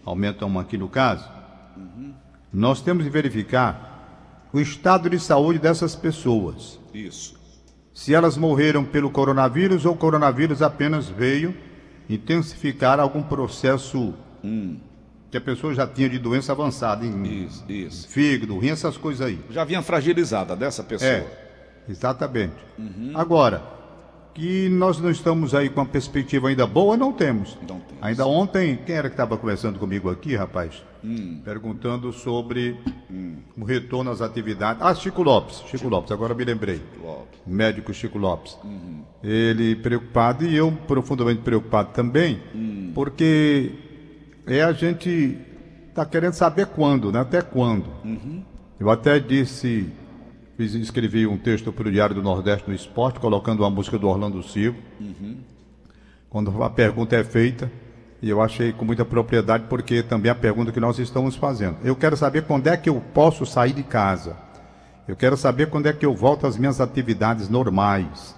aumenta 0.03 0.45
um 0.45 0.59
aqui 0.59 0.77
no 0.77 0.89
caso, 0.89 1.29
nós 2.51 2.81
temos 2.81 3.03
que 3.03 3.09
verificar 3.09 4.47
o 4.51 4.59
estado 4.59 5.09
de 5.09 5.19
saúde 5.19 5.59
dessas 5.59 5.95
pessoas. 5.95 6.79
Isso. 6.93 7.37
Se 7.93 8.13
elas 8.13 8.37
morreram 8.37 8.83
pelo 8.83 9.09
coronavírus 9.11 9.85
ou 9.85 9.93
o 9.93 9.97
coronavírus 9.97 10.61
apenas 10.61 11.07
veio 11.07 11.55
intensificar 12.09 12.99
algum 12.99 13.21
processo 13.21 14.13
que 15.29 15.37
a 15.37 15.41
pessoa 15.41 15.73
já 15.75 15.85
tinha 15.85 16.09
de 16.09 16.17
doença 16.17 16.51
avançada 16.53 17.05
em 17.05 17.45
Isso, 17.45 17.63
isso. 17.69 18.07
fígado, 18.07 18.57
rim, 18.57 18.69
essas 18.69 18.97
coisas 18.97 19.27
aí. 19.27 19.39
Já 19.51 19.63
vinha 19.63 19.81
fragilizada 19.83 20.55
dessa 20.55 20.83
pessoa. 20.83 21.11
É, 21.11 21.27
exatamente. 21.87 22.55
Agora, 23.13 23.61
que 24.39 24.69
nós 24.69 24.99
não 24.99 25.11
estamos 25.11 25.53
aí 25.53 25.67
com 25.67 25.81
a 25.81 25.85
perspectiva 25.85 26.47
ainda 26.47 26.65
boa, 26.65 26.95
não 26.95 27.11
temos. 27.11 27.57
Não 27.67 27.79
temos. 27.79 28.01
Ainda 28.01 28.25
ontem, 28.25 28.79
quem 28.85 28.95
era 28.95 29.09
que 29.09 29.13
estava 29.13 29.37
conversando 29.37 29.77
comigo 29.77 30.09
aqui, 30.09 30.33
rapaz? 30.33 30.81
Perguntando 31.43 32.13
sobre 32.13 32.77
o 33.57 33.65
retorno 33.65 34.09
às 34.09 34.21
atividades. 34.21 34.81
Ah, 34.81 34.95
Chico 34.95 35.21
Lopes, 35.21 35.61
Chico 35.67 35.89
Lopes, 35.89 36.11
agora 36.13 36.33
me 36.33 36.45
lembrei. 36.45 36.81
Lopes. 37.03 37.39
O 37.45 37.49
médico 37.51 37.93
Chico 37.93 38.17
Lopes. 38.17 38.57
Ele 39.21 39.75
preocupado 39.75 40.45
e 40.45 40.55
eu 40.55 40.71
profundamente 40.87 41.41
preocupado 41.41 41.89
também, 41.91 42.39
porque 42.95 43.73
é 44.47 44.63
a 44.63 44.71
gente 44.71 45.37
está 45.89 46.05
querendo 46.05 46.33
saber 46.33 46.67
quando, 46.67 47.11
né? 47.11 47.19
Até 47.19 47.41
quando. 47.41 47.87
Eu 48.79 48.89
até 48.89 49.19
disse, 49.19 49.89
fiz, 50.59 50.73
escrevi 50.73 51.25
um 51.25 51.37
texto 51.37 51.71
para 51.71 51.87
o 51.87 51.91
Diário 51.91 52.13
do 52.13 52.21
Nordeste 52.21 52.67
no 52.67 52.75
Esporte, 52.75 53.17
colocando 53.17 53.61
uma 53.61 53.69
música 53.69 53.97
do 53.97 54.09
Orlando 54.09 54.43
Silva. 54.43 54.77
Quando 56.29 56.61
a 56.61 56.69
pergunta 56.69 57.15
é 57.15 57.23
feita, 57.23 57.71
e 58.21 58.29
eu 58.29 58.41
achei 58.41 58.73
com 58.73 58.83
muita 58.83 59.05
propriedade, 59.05 59.63
porque 59.69 60.03
também 60.03 60.27
é 60.29 60.33
a 60.33 60.35
pergunta 60.35 60.73
que 60.73 60.79
nós 60.79 60.99
estamos 60.99 61.37
fazendo. 61.37 61.77
Eu 61.81 61.95
quero 61.95 62.17
saber 62.17 62.43
quando 62.43 62.67
é 62.67 62.75
que 62.75 62.89
eu 62.89 63.01
posso 63.13 63.45
sair 63.45 63.71
de 63.71 63.83
casa. 63.83 64.35
Eu 65.07 65.15
quero 65.15 65.37
saber 65.37 65.69
quando 65.69 65.87
é 65.87 65.93
que 65.93 66.05
eu 66.05 66.13
volto 66.13 66.45
às 66.45 66.57
minhas 66.57 66.81
atividades 66.81 67.47
normais. 67.47 68.35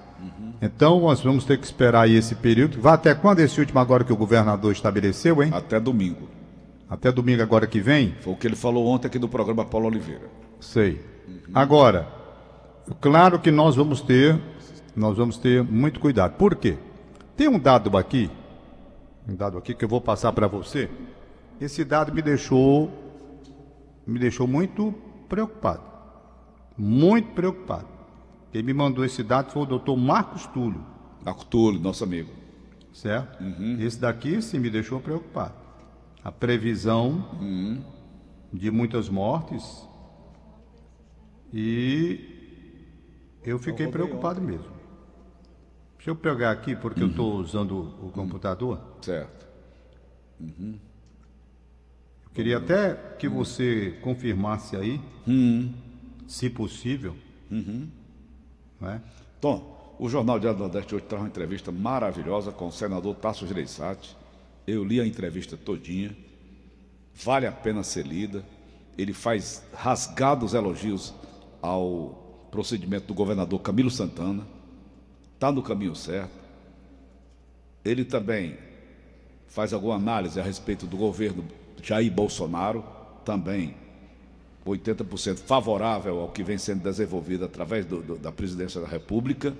Então, 0.62 1.02
nós 1.02 1.22
vamos 1.22 1.44
ter 1.44 1.58
que 1.58 1.66
esperar 1.66 2.04
aí 2.04 2.16
esse 2.16 2.36
período. 2.36 2.80
Vai 2.80 2.94
até 2.94 3.16
quando 3.16 3.40
esse 3.40 3.60
último 3.60 3.80
agora 3.80 4.04
que 4.04 4.14
o 4.14 4.16
governador 4.16 4.72
estabeleceu, 4.72 5.42
hein? 5.42 5.50
Até 5.52 5.80
domingo. 5.80 6.30
Até 6.88 7.12
domingo 7.12 7.42
agora 7.42 7.66
que 7.66 7.80
vem? 7.80 8.14
Foi 8.22 8.34
o 8.34 8.38
que 8.38 8.46
ele 8.46 8.56
falou 8.56 8.86
ontem 8.86 9.08
aqui 9.08 9.18
do 9.18 9.28
programa 9.28 9.66
Paulo 9.66 9.88
Oliveira. 9.88 10.30
Sei. 10.62 11.04
Agora, 11.54 12.08
claro 13.02 13.40
que 13.40 13.52
nós 13.52 13.76
vamos 13.76 14.00
ter, 14.00 14.40
nós 14.96 15.18
vamos 15.18 15.38
ter 15.38 15.64
muito 15.64 16.00
cuidado. 16.00 16.38
Por 16.38 16.56
quê? 16.56 16.78
Tem 17.36 17.48
um 17.48 17.60
dado 17.60 17.98
aqui, 17.98 18.30
um 19.28 19.36
dado 19.36 19.58
aqui 19.58 19.74
que 19.74 19.84
eu 19.84 19.90
vou 19.90 20.00
passar 20.00 20.32
para 20.32 20.48
você. 20.48 20.90
Esse 21.60 21.84
dado 21.84 22.14
me 22.14 22.22
deixou, 22.22 22.92
me 24.06 24.20
deixou 24.20 24.48
muito 24.48 24.94
preocupado, 25.28 25.82
muito 26.78 27.32
preocupado. 27.34 27.88
Quem 28.52 28.62
me 28.62 28.74
mandou 28.74 29.04
esse 29.04 29.24
dado 29.24 29.52
foi 29.52 29.64
o 29.64 29.66
doutor 29.66 29.98
Marcos 29.98 30.46
Túlio, 30.48 30.84
Marco 31.26 31.46
Túlio, 31.46 31.80
nosso 31.80 32.04
amigo. 32.04 32.30
certo? 32.94 33.44
Esse 33.80 34.00
daqui 34.00 34.42
sim 34.42 34.60
me 34.60 34.70
deixou 34.70 35.00
preocupado. 35.00 35.54
A 36.24 36.32
previsão 36.32 37.26
de 38.54 38.70
muitas 38.70 39.10
mortes 39.10 39.88
e 41.54 42.32
eu 43.44 43.60
fiquei 43.60 43.88
preocupado 43.88 44.42
mesmo. 44.42 44.82
Deixa 45.98 46.10
eu 46.10 46.16
pegar 46.16 46.52
aqui 46.52 46.76
porque 46.76 47.04
eu 47.04 47.10
estou 47.10 47.36
usando 47.36 47.94
o 48.02 48.12
computador. 48.12 48.80
Certo. 49.02 49.46
Eu 50.40 52.34
queria 52.34 52.58
até 52.58 52.96
que 53.20 53.28
você 53.28 54.00
confirmasse 54.02 54.76
aí, 54.76 55.00
se 56.28 56.50
possível. 56.50 57.16
É? 58.82 59.00
Tom, 59.40 59.96
o 60.00 60.10
Jornal 60.10 60.40
Diário 60.40 60.58
do 60.58 60.64
Nordeste 60.64 60.96
hoje 60.96 61.06
traz 61.06 61.22
uma 61.22 61.30
entrevista 61.30 61.72
maravilhosa 61.72 62.52
com 62.52 62.68
o 62.68 62.72
senador 62.72 63.16
Tasso 63.18 63.46
Gereissati. 63.46 64.18
Eu 64.66 64.84
li 64.84 65.00
a 65.00 65.06
entrevista 65.06 65.56
todinha. 65.56 66.18
Vale 67.14 67.46
a 67.46 67.52
pena 67.52 67.84
ser 67.84 68.08
lida. 68.08 68.44
Ele 68.98 69.14
faz 69.14 69.64
rasgados 69.74 70.56
elogios 70.56 71.14
ao 71.62 72.48
procedimento 72.52 73.08
do 73.08 73.14
governador 73.14 73.60
Camilo 73.62 73.90
Santana. 73.92 74.46
Está 75.34 75.52
no 75.52 75.62
caminho 75.62 75.96
certo. 75.96 76.32
Ele 77.84 78.06
também 78.06 78.58
faz 79.48 79.74
alguma 79.74 79.96
análise 79.96 80.40
a 80.40 80.44
respeito 80.44 80.86
do 80.86 80.96
governo 80.98 81.44
Jair 81.82 82.12
Bolsonaro, 82.12 82.84
também 83.26 83.76
80% 84.66 85.40
favorável 85.40 86.20
ao 86.20 86.30
que 86.30 86.44
vem 86.44 86.58
sendo 86.58 86.84
desenvolvido 86.84 87.46
através 87.46 87.86
do- 87.86 88.02
do- 88.02 88.18
da 88.18 88.32
presidência 88.32 88.80
da 88.80 88.88
República. 88.88 89.56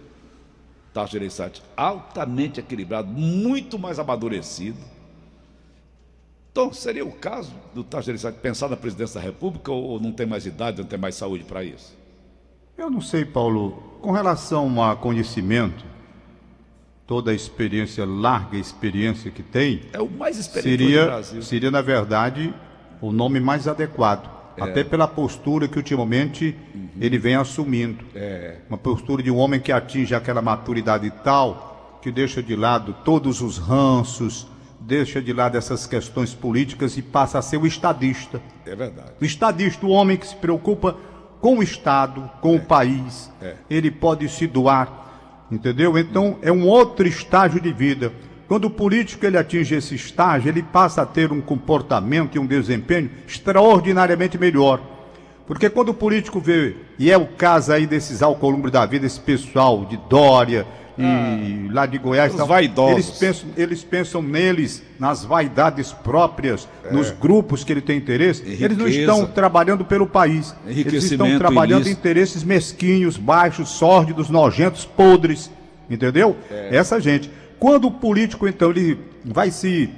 Tasso 0.94 1.14
Gereissati 1.14 1.64
altamente 1.76 2.60
equilibrado, 2.60 3.12
muito 3.12 3.80
mais 3.80 3.98
amadurecido. 3.98 4.78
Então, 6.52 6.74
seria 6.74 7.06
o 7.06 7.12
caso 7.12 7.54
do 7.74 7.84
Tasso 7.84 8.08
Gereissati 8.08 8.38
pensar 8.40 8.68
na 8.70 8.76
presidência 8.76 9.20
da 9.20 9.26
República 9.26 9.72
ou 9.72 10.00
não 10.02 10.12
tem 10.12 10.26
mais 10.26 10.46
idade, 10.46 10.80
não 10.82 10.86
tem 10.86 11.00
mais 11.00 11.16
saúde 11.16 11.46
para 11.46 11.64
isso? 11.64 11.96
Eu 12.78 12.90
não 12.90 13.00
sei, 13.00 13.24
Paulo, 13.24 13.72
com 14.02 14.12
relação 14.12 14.84
a 14.84 14.96
conhecimento, 14.96 15.86
toda 17.08 17.32
a 17.32 17.34
experiência, 17.34 18.06
larga 18.06 18.58
experiência 18.58 19.32
que 19.32 19.42
tem, 19.44 19.82
É 19.94 20.02
o 20.02 20.10
mais 20.10 20.38
experiente 20.38 20.78
do 20.78 20.84
seria, 20.90 21.06
Brasil. 21.06 21.42
seria, 21.42 21.72
na 21.72 21.82
verdade, 21.82 22.54
o 23.02 23.12
nome 23.14 23.40
mais 23.40 23.68
adequado. 23.68 24.30
É. 24.58 24.64
Até 24.64 24.84
pela 24.84 25.08
postura 25.08 25.68
que 25.70 25.78
ultimamente 25.78 26.54
Uhum. 26.76 26.90
ele 27.00 27.18
vem 27.18 27.36
assumindo. 27.36 28.04
É, 28.14 28.58
Uma 28.68 28.78
postura 28.78 29.24
de 29.24 29.32
um 29.32 29.38
homem 29.38 29.60
que 29.62 29.72
atinge 29.72 30.14
aquela 30.14 30.42
maturidade 30.42 31.10
tal, 31.24 32.00
que 32.02 32.12
deixa 32.12 32.44
de 32.44 32.56
lado 32.58 32.94
todos 33.06 33.40
os 33.42 33.58
ranços, 33.58 34.46
deixa 34.82 35.22
de 35.22 35.32
lado 35.32 35.58
essas 35.58 35.86
questões 35.86 36.34
políticas 36.34 36.98
e 36.98 37.02
passa 37.02 37.40
a 37.40 37.42
ser 37.42 37.58
o 37.58 37.68
estadista. 37.68 38.42
é 38.66 38.76
verdade. 38.76 39.12
O 39.22 39.26
estadista, 39.26 39.86
o 39.86 39.90
homem 39.90 40.18
que 40.18 40.28
se 40.28 40.36
preocupa 40.36 40.98
com 41.40 41.58
o 41.60 41.64
Estado, 41.64 42.30
com 42.42 42.56
o 42.56 42.60
país, 42.60 43.32
É. 43.42 43.56
ele 43.70 43.90
pode 43.90 44.28
se 44.30 44.46
doar, 44.46 45.46
entendeu? 45.52 45.98
Então 45.98 46.38
é 46.42 46.52
um 46.52 46.68
outro 46.68 47.08
estágio 47.08 47.60
de 47.60 47.72
vida. 47.74 48.12
Quando 48.48 48.66
o 48.66 48.70
político 48.70 49.26
ele 49.26 49.38
atinge 49.38 49.74
esse 49.76 49.96
estágio, 49.96 50.50
ele 50.50 50.62
passa 50.62 51.02
a 51.04 51.06
ter 51.06 51.32
um 51.32 51.42
comportamento 51.42 52.36
e 52.36 52.40
um 52.40 52.46
desempenho 52.46 53.10
extraordinariamente 53.28 54.38
melhor. 54.38 54.82
Porque 55.48 55.70
quando 55.70 55.90
o 55.90 55.94
político 55.94 56.40
vê, 56.40 56.76
e 57.00 57.10
é 57.10 57.18
o 57.18 57.26
caso 57.26 57.72
aí 57.74 57.88
desses 57.88 58.22
alcolumbres 58.22 58.72
da 58.72 58.86
vida, 58.86 59.06
esse 59.06 59.20
pessoal 59.20 59.86
de 59.86 59.98
Dória 60.10 60.66
e 61.02 61.70
lá 61.72 61.86
de 61.86 61.98
Goiás, 61.98 62.32
Os 62.32 62.38
tal, 62.38 62.48
vaidosos. 62.48 62.94
eles 62.94 63.10
pensam, 63.18 63.50
eles 63.58 63.84
pensam 63.84 64.22
neles, 64.22 64.84
nas 65.00 65.24
vaidades 65.26 65.92
próprias, 65.92 66.68
nos 66.92 67.12
grupos 67.12 67.64
que 67.64 67.72
ele 67.74 67.82
tem 67.82 67.98
interesse, 67.98 68.44
eles 68.44 68.78
não 68.78 68.88
É. 68.88 68.90
Estão 68.90 69.26
trabalhando 69.26 69.84
pelo 69.84 70.06
país. 70.06 70.56
Eles 70.68 71.04
estão 71.06 71.38
trabalhando 71.38 71.82
ilícito. 71.82 72.00
interesses 72.00 72.44
mesquinhos, 72.44 73.18
baixos, 73.18 73.70
sórdidos, 73.70 74.30
nojentos, 74.30 74.86
podres. 74.86 75.50
Entendeu? 75.90 76.36
É. 76.50 76.76
Essa 76.76 77.00
gente. 77.00 77.30
Quando 77.60 77.88
o 77.88 77.92
político, 77.92 78.48
então, 78.48 78.72
ele 78.72 78.98
vai 79.24 79.52
se, 79.52 79.90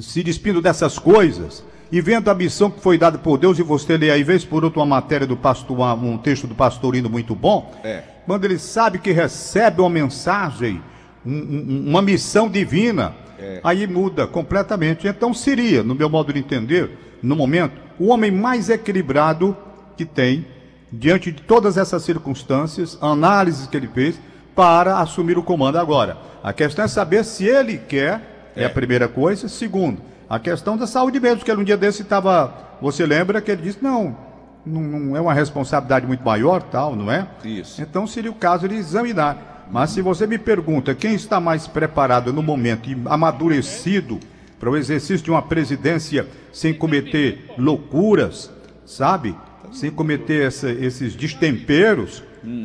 se 0.00 0.22
despindo 0.22 0.60
dessas 0.60 0.98
coisas 0.98 1.64
e 1.92 2.00
vendo 2.00 2.30
a 2.30 2.34
missão 2.34 2.70
que 2.70 2.80
foi 2.80 2.96
dada 2.96 3.18
por 3.18 3.36
Deus, 3.36 3.58
e 3.58 3.62
você 3.62 3.98
lê 3.98 4.10
aí, 4.10 4.24
vez 4.24 4.46
por 4.46 4.64
outra, 4.64 4.80
uma 4.80 4.86
matéria 4.86 5.26
do 5.26 5.36
pastor, 5.36 5.78
um 6.02 6.16
texto 6.16 6.46
do 6.46 6.54
pastorino 6.54 7.10
muito 7.10 7.34
bom, 7.34 7.70
É. 7.84 8.02
quando 8.24 8.46
ele 8.46 8.58
sabe 8.58 8.98
que 8.98 9.12
recebe 9.12 9.82
uma 9.82 9.90
mensagem, 9.90 10.80
um- 11.24 11.30
um- 11.30 11.90
uma 11.90 12.00
missão 12.00 12.48
divina, 12.48 13.14
É. 13.38 13.60
aí 13.62 13.86
muda 13.86 14.26
completamente. 14.26 15.06
Então 15.06 15.34
seria, 15.34 15.82
no 15.82 15.94
meu 15.94 16.08
modo 16.08 16.32
de 16.32 16.38
entender, 16.38 17.18
no 17.22 17.36
momento, 17.36 17.74
o 17.98 18.08
homem 18.08 18.30
mais 18.30 18.70
equilibrado 18.70 19.54
que 19.94 20.06
tem, 20.06 20.46
diante 20.90 21.30
de 21.30 21.42
todas 21.42 21.76
essas 21.76 22.02
circunstâncias, 22.02 22.96
análises 23.02 23.66
que 23.66 23.76
ele 23.76 23.88
fez, 23.88 24.18
para 24.54 24.98
assumir 24.98 25.36
o 25.36 25.42
comando 25.42 25.76
agora. 25.78 26.16
A 26.42 26.52
questão 26.54 26.84
é 26.86 26.88
saber 26.88 27.22
se 27.24 27.44
ele 27.44 27.76
quer, 27.76 28.50
é, 28.56 28.64
a 28.64 28.70
primeira 28.70 29.08
coisa. 29.08 29.46
Segundo, 29.48 29.98
a 30.32 30.38
questão 30.38 30.78
da 30.78 30.86
saúde 30.86 31.20
mesmo, 31.20 31.40
porque 31.40 31.52
um 31.52 31.62
dia 31.62 31.76
desse 31.76 32.00
estava. 32.00 32.54
Você 32.80 33.04
lembra 33.04 33.38
que 33.42 33.50
ele 33.50 33.60
disse: 33.60 33.82
não, 33.82 34.16
não, 34.64 34.80
não 34.80 35.16
é 35.16 35.20
uma 35.20 35.34
responsabilidade 35.34 36.06
muito 36.06 36.24
maior, 36.24 36.62
tal, 36.62 36.96
não 36.96 37.12
é? 37.12 37.28
Isso. 37.44 37.82
Então 37.82 38.06
seria 38.06 38.30
o 38.30 38.34
caso 38.34 38.66
de 38.66 38.74
examinar. 38.74 39.66
Mas 39.70 39.90
se 39.90 40.00
você 40.00 40.26
me 40.26 40.38
pergunta 40.38 40.94
quem 40.94 41.14
está 41.14 41.38
mais 41.38 41.66
preparado 41.66 42.32
no 42.32 42.42
momento 42.42 42.88
e 42.88 42.96
amadurecido 43.04 44.18
para 44.58 44.70
o 44.70 44.76
exercício 44.76 45.22
de 45.22 45.30
uma 45.30 45.42
presidência 45.42 46.26
sem 46.50 46.72
cometer 46.72 47.52
loucuras, 47.58 48.50
sabe? 48.86 49.36
Sem 49.70 49.90
cometer 49.90 50.46
essa, 50.46 50.70
esses 50.70 51.14
destemperos, 51.14 52.22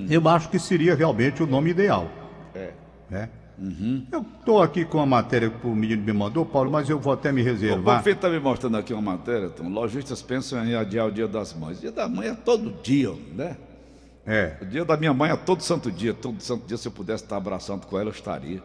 eu 0.09 0.25
acho 0.29 0.49
que 0.49 0.57
seria 0.57 0.95
realmente 0.95 1.43
o 1.43 1.47
nome 1.47 1.71
ideal. 1.71 2.09
É. 2.55 2.69
Né? 3.09 3.29
Eu 4.11 4.21
estou 4.39 4.61
aqui 4.61 4.85
com 4.85 4.99
a 4.99 5.05
matéria 5.05 5.49
que 5.49 5.65
o 5.65 5.75
menino 5.75 6.03
me 6.03 6.13
mandou, 6.13 6.45
Paulo, 6.45 6.69
mas 6.71 6.87
eu 6.89 6.99
vou 6.99 7.11
até 7.11 7.31
me 7.31 7.41
O 7.41 7.45
reservar. 7.45 7.95
prefeito 7.95 8.17
está 8.17 8.29
me 8.29 8.39
mostrando 8.39 8.77
aqui 8.77 8.93
uma 8.93 9.01
matéria, 9.01 9.49
Tom. 9.49 9.67
Lojistas 9.69 10.21
pensam 10.21 10.63
em 10.63 10.75
adiar 10.75 11.07
o 11.07 11.11
dia 11.11 11.27
das 11.27 11.53
mães. 11.53 11.79
O 11.79 11.81
dia 11.81 11.91
da 11.91 12.07
mãe 12.07 12.27
é 12.27 12.33
todo 12.35 12.71
dia, 12.83 13.11
né? 13.35 13.57
É. 14.25 14.57
O 14.61 14.65
dia 14.65 14.85
da 14.85 14.95
minha 14.97 15.13
mãe 15.13 15.31
é 15.31 15.35
todo 15.35 15.61
santo 15.63 15.91
dia. 15.91 16.13
Todo 16.13 16.39
santo 16.41 16.67
dia, 16.67 16.77
se 16.77 16.87
eu 16.87 16.91
pudesse 16.91 17.23
estar 17.23 17.37
abraçando 17.37 17.85
com 17.87 17.97
ela, 17.97 18.09
eu 18.09 18.13
estaria. 18.13 18.61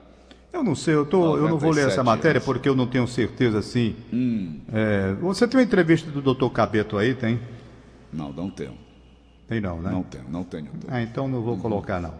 Eu 0.52 0.62
não 0.62 0.74
sei, 0.74 0.94
eu, 0.94 1.06
tô, 1.06 1.38
eu 1.38 1.48
não 1.48 1.56
vou 1.58 1.70
ler 1.70 1.86
essa 1.86 2.02
97 2.02 2.04
matéria 2.04 2.36
anos. 2.38 2.44
porque 2.44 2.68
eu 2.68 2.76
não 2.76 2.86
tenho 2.86 3.06
certeza 3.08 3.60
assim. 3.60 3.96
Hum. 4.12 4.60
É, 4.70 5.14
você 5.14 5.48
tem 5.48 5.58
uma 5.58 5.64
entrevista 5.64 6.10
do 6.10 6.20
doutor 6.20 6.50
Cabeto 6.50 6.98
aí, 6.98 7.14
tem? 7.14 7.40
Não, 8.12 8.30
não 8.30 8.50
tenho. 8.50 8.76
Tem 9.52 9.60
não, 9.60 9.82
né? 9.82 9.90
Não 9.90 10.02
tenho, 10.02 10.24
não 10.30 10.44
tenho. 10.44 10.70
Ah, 10.88 11.02
então 11.02 11.28
não 11.28 11.42
vou 11.42 11.58
colocar 11.58 12.00
não. 12.00 12.14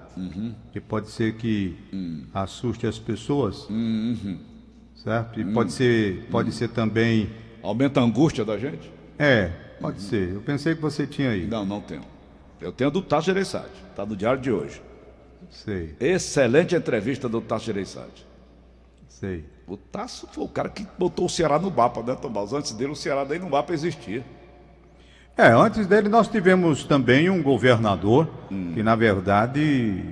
Que 0.70 0.80
pode 0.80 1.08
ser 1.10 1.34
que 1.36 1.76
assuste 2.34 2.86
as 2.86 2.98
pessoas, 2.98 3.66
certo? 4.94 5.40
E 5.40 5.44
pode 5.52 5.72
ser, 5.72 6.26
pode 6.30 6.52
ser 6.52 6.68
também, 6.68 7.30
Aumenta 7.62 8.00
a 8.00 8.02
angústia 8.02 8.44
da 8.44 8.58
gente? 8.58 8.90
é, 9.18 9.48
pode 9.80 10.02
ser. 10.02 10.30
Eu 10.34 10.40
pensei 10.42 10.74
que 10.74 10.82
você 10.82 11.06
tinha 11.06 11.30
aí. 11.30 11.46
Não, 11.46 11.64
não 11.64 11.80
tenho. 11.80 12.02
Eu 12.60 12.70
tenho 12.72 12.90
a 12.90 12.92
do 12.92 13.00
Tasso 13.02 13.26
Gereissati. 13.26 13.82
Está 13.90 14.04
no 14.04 14.14
diário 14.16 14.40
de 14.40 14.50
hoje. 14.52 14.82
Sei, 15.50 15.96
Excelente 16.00 16.74
entrevista 16.74 17.28
do 17.28 17.40
Tasso 17.40 17.64
Gereissati. 17.66 18.26
sei. 19.08 19.44
O 19.66 19.76
Tasso 19.76 20.26
foi 20.32 20.44
o 20.44 20.48
cara 20.48 20.68
que 20.68 20.86
botou 20.98 21.24
o 21.26 21.28
Ceará 21.30 21.58
no 21.58 21.70
mapa, 21.70 22.02
né, 22.02 22.14
Tomás? 22.14 22.52
Antes 22.52 22.72
dele, 22.72 22.92
o 22.92 22.96
Ceará 22.96 23.24
nem 23.24 23.38
no 23.38 23.48
mapa 23.48 23.72
existia. 23.72 24.24
É, 25.36 25.48
antes 25.52 25.86
dele 25.86 26.08
nós 26.08 26.28
tivemos 26.28 26.84
também 26.84 27.30
um 27.30 27.42
governador 27.42 28.28
que 28.74 28.82
na 28.82 28.94
verdade 28.94 30.04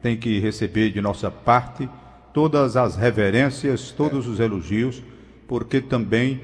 tem 0.00 0.16
que 0.16 0.38
receber 0.38 0.90
de 0.90 1.00
nossa 1.00 1.30
parte 1.30 1.88
todas 2.32 2.76
as 2.76 2.96
reverências, 2.96 3.90
todos 3.90 4.26
os 4.26 4.40
elogios, 4.40 5.02
porque 5.48 5.80
também 5.80 6.40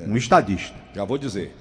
um 0.00 0.16
estadista, 0.16 0.76
Já 0.94 1.04
vou 1.04 1.18
dizer. 1.18 1.54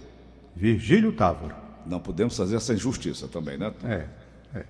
Virgílio 0.56 1.12
Távora. 1.12 1.56
Não 1.86 2.00
podemos 2.00 2.36
fazer 2.36 2.56
essa 2.56 2.74
injustiça 2.74 3.28
também, 3.28 3.58
né? 3.58 3.72
Tom? 3.80 3.88
É, 3.88 4.06
é. 4.56 4.66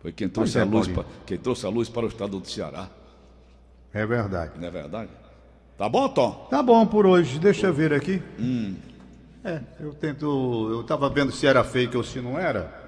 Foi 0.00 0.12
quem 0.12 0.28
trouxe, 0.28 0.58
é, 0.58 0.62
a 0.62 0.64
luz 0.64 0.88
pa- 0.88 1.04
quem 1.26 1.36
trouxe 1.38 1.66
a 1.66 1.68
luz 1.68 1.88
para 1.88 2.06
o 2.06 2.08
estado 2.08 2.38
do 2.40 2.48
Ceará. 2.48 2.88
É 3.92 4.06
verdade. 4.06 4.52
Não 4.58 4.66
é 4.66 4.70
verdade? 4.70 5.10
Tá 5.76 5.88
bom, 5.88 6.08
Tom? 6.08 6.46
Tá 6.50 6.62
bom 6.62 6.86
por 6.86 7.04
hoje, 7.06 7.38
deixa 7.38 7.66
eu 7.66 7.74
ver 7.74 7.92
aqui. 7.92 8.22
É, 9.42 9.60
eu 9.80 9.94
tento. 9.94 10.68
Eu 10.70 10.82
tava 10.84 11.08
vendo 11.08 11.32
se 11.32 11.46
era 11.46 11.64
fake 11.64 11.96
ou 11.96 12.04
se 12.04 12.20
não 12.20 12.38
era 12.38 12.84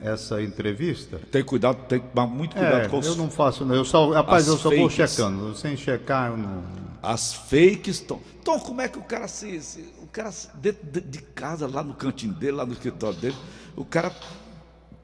essa 0.00 0.40
entrevista. 0.42 1.20
Tem 1.30 1.44
cuidado, 1.44 1.84
tem 1.86 2.00
que 2.00 2.06
tomar 2.08 2.26
muito 2.26 2.56
cuidado 2.56 2.82
É, 2.84 2.88
com 2.88 2.98
os, 2.98 3.06
eu 3.06 3.14
não 3.16 3.30
faço, 3.30 3.62
não. 3.64 3.74
Eu 3.74 3.84
só, 3.84 4.10
rapaz, 4.10 4.44
As 4.44 4.48
eu 4.48 4.56
só 4.56 4.70
vou 4.70 4.88
fakes. 4.88 5.10
checando. 5.14 5.54
Sem 5.54 5.76
checar, 5.76 6.30
eu 6.30 6.38
não. 6.38 6.64
as 7.02 7.34
fakes. 7.34 8.00
Tom. 8.00 8.20
Tom, 8.42 8.58
como 8.60 8.80
é 8.80 8.88
que 8.88 8.98
o 8.98 9.02
cara 9.02 9.28
se. 9.28 9.60
se- 9.60 9.92
o 10.02 10.06
cara 10.06 10.32
se- 10.32 10.48
dentro 10.54 10.86
de, 10.90 11.00
de 11.02 11.18
casa, 11.18 11.66
lá 11.66 11.82
no 11.82 11.92
cantinho 11.92 12.32
dele, 12.32 12.52
lá 12.52 12.64
no 12.64 12.72
escritório 12.72 13.18
dele, 13.18 13.36
o 13.76 13.84
cara 13.84 14.10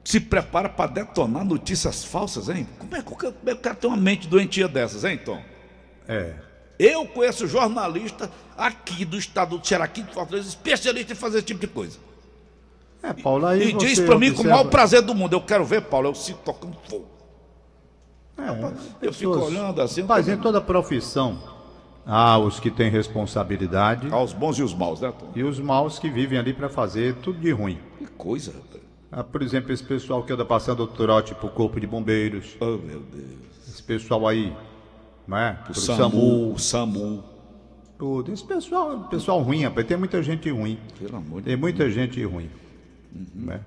se 0.03 0.19
prepara 0.19 0.69
para 0.69 0.89
detonar 0.89 1.45
notícias 1.45 2.03
falsas, 2.03 2.49
hein? 2.49 2.67
Como 2.79 2.95
é, 2.95 3.01
que 3.03 3.13
o 3.13 3.15
cara, 3.15 3.33
como 3.33 3.49
é 3.49 3.53
que 3.53 3.59
o 3.59 3.61
cara 3.63 3.75
tem 3.75 3.87
uma 3.91 3.97
mente 3.97 4.27
doentia 4.27 4.67
dessas, 4.67 5.03
hein, 5.03 5.19
Tom? 5.23 5.39
É. 6.07 6.33
Eu 6.79 7.05
conheço 7.05 7.45
jornalista 7.45 8.31
aqui 8.57 9.03
do 9.03 9.17
estado 9.17 9.57
do 9.57 9.67
Ceará, 9.67 9.83
aqui 9.83 10.01
de 10.01 10.13
Fortaleza, 10.13 10.47
especialista 10.47 11.11
em 11.11 11.15
fazer 11.15 11.39
esse 11.39 11.47
tipo 11.47 11.59
de 11.59 11.67
coisa. 11.67 11.97
É, 13.03 13.11
Paulo, 13.13 13.45
aí 13.45 13.69
E 13.69 13.73
diz 13.73 13.99
pra 13.99 14.17
mim 14.17 14.33
com 14.33 14.43
o 14.43 14.45
maior 14.45 14.65
prazer 14.65 15.01
do 15.01 15.13
mundo. 15.13 15.33
Eu 15.33 15.41
quero 15.41 15.65
ver, 15.65 15.81
Paulo, 15.83 16.07
eu 16.09 16.15
sinto 16.15 16.39
tocando 16.39 16.77
fogo. 16.89 17.05
É, 18.37 19.07
Eu 19.07 19.13
fico 19.13 19.37
olhando 19.37 19.81
assim. 19.81 20.03
Mas 20.03 20.27
em 20.29 20.37
toda 20.37 20.61
profissão, 20.61 21.37
há 22.05 22.37
os 22.37 22.59
que 22.59 22.71
têm 22.71 22.89
responsabilidade 22.89 24.07
Aos 24.11 24.31
bons 24.33 24.57
e 24.57 24.63
os 24.63 24.73
maus, 24.73 25.01
né, 25.01 25.11
Tom? 25.17 25.31
e 25.35 25.43
os 25.43 25.59
maus 25.59 25.99
que 25.99 26.09
vivem 26.09 26.37
ali 26.39 26.53
para 26.53 26.69
fazer 26.69 27.15
tudo 27.15 27.39
de 27.39 27.51
ruim. 27.51 27.77
Que 27.97 28.05
coisa, 28.07 28.51
rapaz. 28.53 28.79
Ah, 29.11 29.23
por 29.23 29.41
exemplo, 29.41 29.73
esse 29.73 29.83
pessoal 29.83 30.23
que 30.23 30.31
anda 30.31 30.45
passando 30.45 30.83
o 30.83 30.87
trote 30.87 31.33
pro 31.35 31.49
corpo 31.49 31.79
de 31.79 31.87
bombeiros, 31.87 32.55
Oh, 32.61 32.77
meu 32.77 32.99
Deus. 33.01 33.67
esse 33.67 33.81
pessoal 33.81 34.27
aí, 34.27 34.55
não 35.29 35.37
é? 35.37 35.59
O 35.69 35.73
SAMU, 35.75 36.53
o 36.53 36.59
SAMU. 36.59 37.23
tudo. 37.99 38.33
Esse 38.33 38.43
pessoal, 38.43 39.07
pessoal 39.11 39.39
ruim, 39.41 39.63
rapaz. 39.63 39.85
Tem 39.85 39.95
muita 39.95 40.23
gente 40.23 40.49
ruim. 40.49 40.79
Pelo 40.97 41.17
amor 41.17 41.41
de 41.41 41.45
Tem 41.45 41.55
muita 41.55 41.87
gente 41.89 42.23
ruim. 42.23 42.49
Né? 43.35 43.61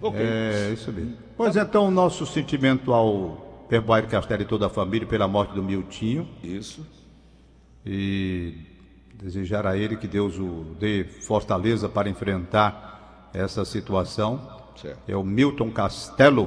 Ok. 0.00 0.20
É, 0.20 0.70
isso 0.72 0.92
mesmo. 0.92 1.16
Pois 1.36 1.56
então, 1.56 1.90
nosso 1.90 2.24
sentimento 2.24 2.92
ao 2.92 3.66
Perboário 3.68 4.08
Castelo 4.08 4.42
e 4.42 4.44
toda 4.44 4.66
a 4.66 4.70
família 4.70 5.06
pela 5.06 5.26
morte 5.26 5.52
do 5.52 5.62
Miltinho. 5.62 6.28
Isso. 6.44 6.86
e 7.84 8.54
desejar 9.14 9.66
a 9.66 9.76
ele 9.76 9.96
que 9.96 10.06
Deus 10.06 10.38
o 10.38 10.76
dê 10.78 11.04
fortaleza 11.22 11.88
para 11.88 12.08
enfrentar 12.08 13.30
essa 13.34 13.64
situação. 13.64 14.40
Certo. 14.76 14.98
É 15.08 15.16
o 15.16 15.24
Milton 15.24 15.72
Castelo, 15.72 16.46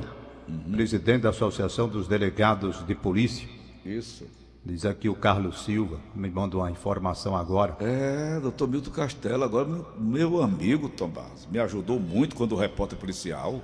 presidente 0.72 1.24
da 1.24 1.30
Associação 1.30 1.90
dos 1.90 2.08
Delegados 2.08 2.86
de 2.86 2.96
Polícia. 2.96 3.59
Isso. 3.86 4.26
Diz 4.66 4.86
aqui 4.86 5.08
o 5.08 5.16
Carlos 5.16 5.64
Silva, 5.64 6.00
me 6.14 6.30
manda 6.30 6.58
uma 6.58 6.70
informação 6.70 7.36
agora. 7.36 7.78
É, 7.80 8.40
doutor 8.42 8.68
Milton 8.68 8.92
Castelo, 8.92 9.44
agora 9.44 9.66
meu, 9.66 9.88
meu 9.98 10.44
amigo, 10.44 10.90
Tomás, 10.90 11.48
me 11.50 11.60
ajudou 11.60 12.00
muito 12.00 12.36
quando 12.36 12.56
repórter 12.56 12.98
policial. 13.00 13.62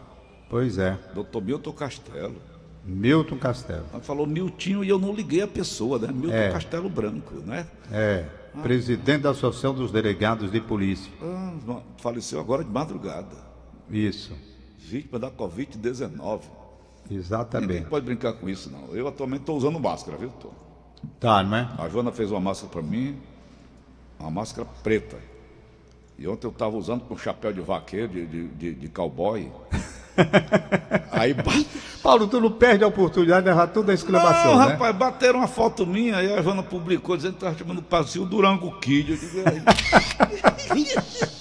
Pois 0.49 0.78
é, 0.78 0.97
Doutor 1.13 1.41
Milton 1.41 1.73
Castelo. 1.73 2.36
Milton 2.86 3.38
Castelo. 3.38 3.86
Ela 3.91 4.01
falou 4.01 4.28
Miltinho 4.28 4.84
e 4.84 4.89
eu 4.89 4.99
não 4.99 5.12
liguei 5.13 5.41
a 5.41 5.47
pessoa, 5.47 5.97
né? 5.99 6.12
Milton 6.12 6.36
É. 6.36 6.51
Castelo 6.51 6.88
Branco, 6.88 7.34
né? 7.39 7.67
É, 7.91 8.25
presidente 8.62 9.23
da 9.23 9.32
Associação 9.32 9.73
dos 9.73 9.91
Delegados 9.91 10.51
de 10.51 10.62
Polícia. 10.62 11.12
Ah, 11.21 11.82
faleceu 11.97 12.39
agora 12.39 12.63
de 12.63 12.69
madrugada. 12.69 13.36
Isso, 13.89 14.34
Vítima 14.78 15.19
da 15.19 15.32
Covid-19. 15.32 16.41
Ninguém 17.05 17.17
exatamente. 17.19 17.85
pode 17.85 18.05
brincar 18.05 18.33
com 18.33 18.49
isso, 18.49 18.71
não. 18.71 18.95
Eu 18.95 19.07
atualmente 19.07 19.41
estou 19.41 19.57
usando 19.57 19.79
máscara, 19.79 20.17
viu, 20.17 20.29
Tom? 20.41 20.51
Tá, 21.19 21.43
não 21.43 21.57
é? 21.57 21.69
A 21.77 21.87
Joana 21.87 22.11
fez 22.11 22.31
uma 22.31 22.39
máscara 22.39 22.71
para 22.71 22.81
mim, 22.81 23.17
uma 24.19 24.31
máscara 24.31 24.67
preta. 24.83 25.17
E 26.17 26.27
ontem 26.27 26.47
eu 26.47 26.51
estava 26.51 26.75
usando 26.77 27.01
com 27.01 27.17
chapéu 27.17 27.51
de 27.51 27.61
vaqueiro, 27.61 28.07
de, 28.07 28.25
de, 28.25 28.47
de, 28.47 28.73
de 28.73 28.89
cowboy. 28.89 29.51
Aí. 31.11 31.35
Paulo, 32.01 32.27
tu 32.27 32.39
não 32.39 32.51
perde 32.51 32.83
a 32.83 32.87
oportunidade 32.87 33.43
de 33.45 33.49
errar 33.49 33.67
toda 33.67 33.91
a 33.91 33.95
exclamação, 33.95 34.53
Não, 34.53 34.65
né? 34.65 34.71
rapaz, 34.73 34.95
bateram 34.95 35.39
uma 35.39 35.47
foto 35.47 35.85
minha, 35.85 36.17
aí 36.17 36.33
a 36.33 36.41
Joana 36.41 36.63
publicou 36.63 37.17
dizendo 37.17 37.33
que 37.33 37.45
estava 37.45 37.57
chamando 37.57 37.83
o 38.19 38.25
Durango 38.25 38.79
Kid. 38.79 39.11
Eu 39.11 39.17
digo, 39.17 39.65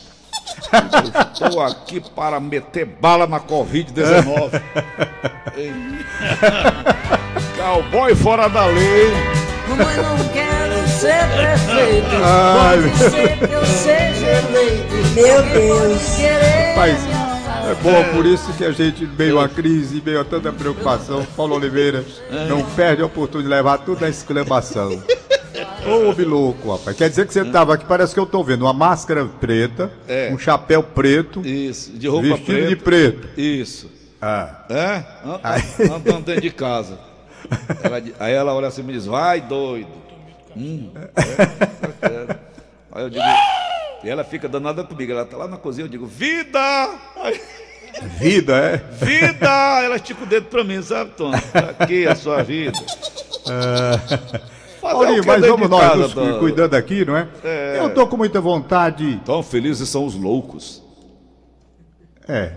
Estou 1.33 1.61
aqui 1.63 2.01
para 2.01 2.41
meter 2.41 2.87
bala 2.87 3.27
na 3.27 3.41
Covid-19. 3.41 4.63
Ei. 5.57 5.73
Cowboy 7.57 8.15
fora 8.15 8.49
da 8.49 8.67
lei. 8.67 9.13
Mamãe, 9.69 9.97
não 9.97 10.29
quero 10.29 10.89
ser 10.89 11.27
prefeito. 11.29 12.07
Ai, 12.23 12.83
Pode 12.83 13.11
ser 13.11 13.39
que 13.39 13.53
eu 13.53 13.67
seja 13.67 14.27
eleito. 14.27 14.95
Meu 15.15 15.43
Deus. 15.43 16.15
É 17.67 17.75
bom, 17.83 18.05
por 18.15 18.27
isso 18.27 18.53
que 18.53 18.65
a 18.65 18.73
gente, 18.73 19.07
meio 19.07 19.41
a 19.41 19.49
crise, 19.49 20.03
meio 20.05 20.21
a 20.21 20.25
tanta 20.25 20.53
preocupação, 20.53 21.27
Paulo 21.35 21.57
Oliveira 21.57 22.05
não 22.47 22.63
perde 22.63 23.01
a 23.01 23.07
oportunidade 23.07 23.49
de 23.49 23.57
levar 23.57 23.79
tudo 23.79 24.03
na 24.03 24.09
exclamação. 24.11 25.03
Ô, 25.87 26.11
homem 26.11 26.27
louco, 26.27 26.73
rapaz. 26.73 26.97
Quer 26.97 27.09
dizer 27.11 27.27
que 27.27 27.33
você 27.33 27.45
tava 27.45 27.75
aqui, 27.75 27.85
parece 27.85 28.15
que 28.15 28.21
eu 28.21 28.27
tô 28.27 28.43
vendo 28.43 28.63
uma 28.63 28.73
máscara 28.73 29.25
preta, 29.27 29.91
É. 30.09 30.31
um 30.33 30.39
chapéu 30.39 30.83
preto, 30.83 31.41
Isso, 31.47 31.93
de 31.93 32.09
roupa 32.09 32.29
vestido 32.29 32.47
preta. 32.47 32.69
de 32.69 32.77
preto. 32.77 33.41
Isso. 33.41 33.91
Ah, 34.21 34.65
É? 34.71 35.05
An- 35.25 35.95
Andando 35.97 36.25
dentro 36.25 36.41
de 36.41 36.51
casa. 36.51 36.99
Ela 37.83 38.03
aí 38.19 38.33
ela 38.33 38.55
olha 38.55 38.69
assim 38.69 38.81
e 38.81 38.85
me 38.85 38.93
diz, 38.95 39.05
vai 39.05 39.41
doido. 39.43 39.91
Hum, 40.57 40.91
é, 40.95 41.11
é. 42.07 42.37
Aí 42.93 43.03
eu 43.05 43.11
digo, 43.11 43.25
e 44.05 44.09
ela 44.09 44.25
fica 44.25 44.49
danada 44.49 44.83
comigo, 44.85 45.13
ela 45.13 45.25
tá 45.27 45.37
lá 45.37 45.47
na 45.49 45.57
cozinha, 45.59 45.85
eu 45.85 45.89
digo, 45.91 46.07
vida! 46.07 46.59
Aí, 47.23 47.41
Vida, 48.19 48.57
é? 48.57 48.77
Vida! 49.05 49.49
Ela 49.85 49.97
estica 49.97 50.25
o 50.25 50.27
dedo 50.27 50.47
pra 50.47 50.65
mim, 50.65 50.83
sabe, 50.83 51.13
Tom? 51.17 51.31
Aqui 51.79 52.07
a 52.07 52.15
sua 52.17 52.43
vida. 52.43 52.73
Fazer 54.85 54.95
Paulinho, 54.95 55.19
o 55.19 55.23
que 55.23 55.27
mas 55.27 55.47
vamos 55.47 55.71
nós 55.71 56.15
nos 56.15 56.39
cuidando 56.39 56.75
aqui, 56.75 57.05
não 57.07 57.17
é? 57.17 57.27
É. 57.43 57.79
Eu 57.81 57.95
tô 57.95 58.07
com 58.07 58.19
muita 58.19 58.39
vontade. 58.41 59.19
Tão 59.25 59.43
felizes 59.43 59.89
são 59.89 60.05
os 60.05 60.15
loucos. 60.15 60.83
É. 62.29 62.53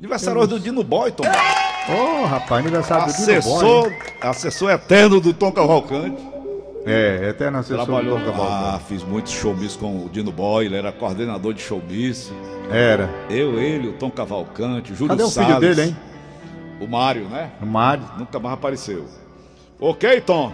Aniversário 0.00 0.40
hoje 0.40 0.50
do 0.50 0.60
Dino 0.60 0.82
Boy, 0.82 1.12
Tom. 1.12 1.24
Ô, 1.24 2.24
rapaz, 2.24 2.64
aniversário 2.64 3.06
do 3.06 3.12
Dino 3.12 3.26
Boy. 3.26 3.36
Assessor, 3.38 3.92
assessor 4.20 4.70
eterno 4.70 5.20
do 5.20 5.32
Tom 5.32 5.52
Cavalcante. 5.52 6.28
É, 6.84 7.28
eterno 7.28 7.58
assessor 7.58 7.84
Trabalhou 7.84 8.18
do 8.18 8.24
Tom 8.24 8.30
Cavalcante. 8.32 8.74
Ah, 8.74 8.80
fiz 8.80 9.04
muitos 9.04 9.32
showmiss 9.32 9.76
com 9.76 10.06
o 10.06 10.08
Dino 10.08 10.32
Boy, 10.32 10.66
ele 10.66 10.76
era 10.76 10.90
coordenador 10.90 11.54
de 11.54 11.60
showmiss. 11.62 12.32
Era. 12.70 13.08
Eu, 13.30 13.60
ele, 13.60 13.88
o 13.88 13.92
Tom 13.92 14.10
Cavalcante, 14.10 14.92
o 14.92 14.96
Júlio 14.96 15.10
Cadê 15.10 15.22
o 15.22 15.30
filho 15.30 15.46
Salles, 15.46 15.76
dele, 15.76 15.88
hein? 15.88 15.96
O 16.80 16.86
Mário, 16.86 17.28
né? 17.28 17.50
O 17.62 17.66
Mário. 17.66 18.04
Nunca 18.18 18.38
mais 18.38 18.54
apareceu. 18.54 19.04
Ok, 19.80 20.20
Tom? 20.22 20.52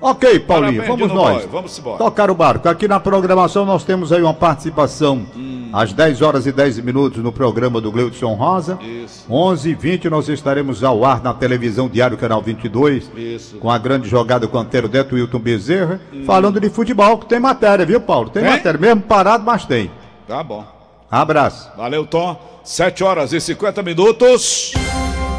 Ok, 0.00 0.38
Paulinho, 0.40 0.82
Parabéns, 0.82 0.86
vamos 0.86 1.12
nós. 1.12 1.44
Vamos 1.46 1.78
embora. 1.78 1.98
Tocar 1.98 2.30
o 2.30 2.34
barco. 2.34 2.68
Aqui 2.68 2.86
na 2.86 3.00
programação 3.00 3.64
nós 3.64 3.82
temos 3.82 4.12
aí 4.12 4.22
uma 4.22 4.34
participação 4.34 5.26
às 5.72 5.92
10 5.92 6.22
horas 6.22 6.46
e 6.46 6.52
10 6.52 6.78
minutos 6.80 7.20
no 7.22 7.32
programa 7.32 7.80
do 7.80 7.90
Gleudson 7.90 8.34
Rosa. 8.34 8.78
Isso. 8.80 9.24
11 9.28 9.70
h 9.72 9.80
20 9.80 10.10
nós 10.10 10.28
estaremos 10.28 10.84
ao 10.84 11.04
ar 11.04 11.20
na 11.20 11.34
televisão 11.34 11.88
Diário 11.88 12.16
Canal 12.16 12.40
22. 12.40 13.10
Isso. 13.16 13.56
Com 13.56 13.70
a 13.70 13.78
grande 13.78 14.08
jogada 14.08 14.46
com 14.46 14.56
o 14.56 14.62
canteiro 14.62 14.88
Neto 14.88 15.16
Wilton 15.16 15.40
Bezerra. 15.40 16.00
Falando 16.24 16.60
de 16.60 16.70
futebol, 16.70 17.18
que 17.18 17.26
tem 17.26 17.40
matéria, 17.40 17.84
viu, 17.84 18.00
Paulo? 18.00 18.30
Tem 18.30 18.42
Tem? 18.42 18.52
matéria, 18.52 18.78
mesmo 18.78 19.02
parado, 19.02 19.44
mas 19.44 19.64
tem. 19.64 19.90
Tá 20.28 20.44
bom. 20.44 20.64
Abraço. 21.10 21.72
Valeu, 21.76 22.06
Tom. 22.06 22.40
7 22.62 23.02
horas 23.02 23.32
e 23.32 23.40
50 23.40 23.82
minutos. 23.82 24.74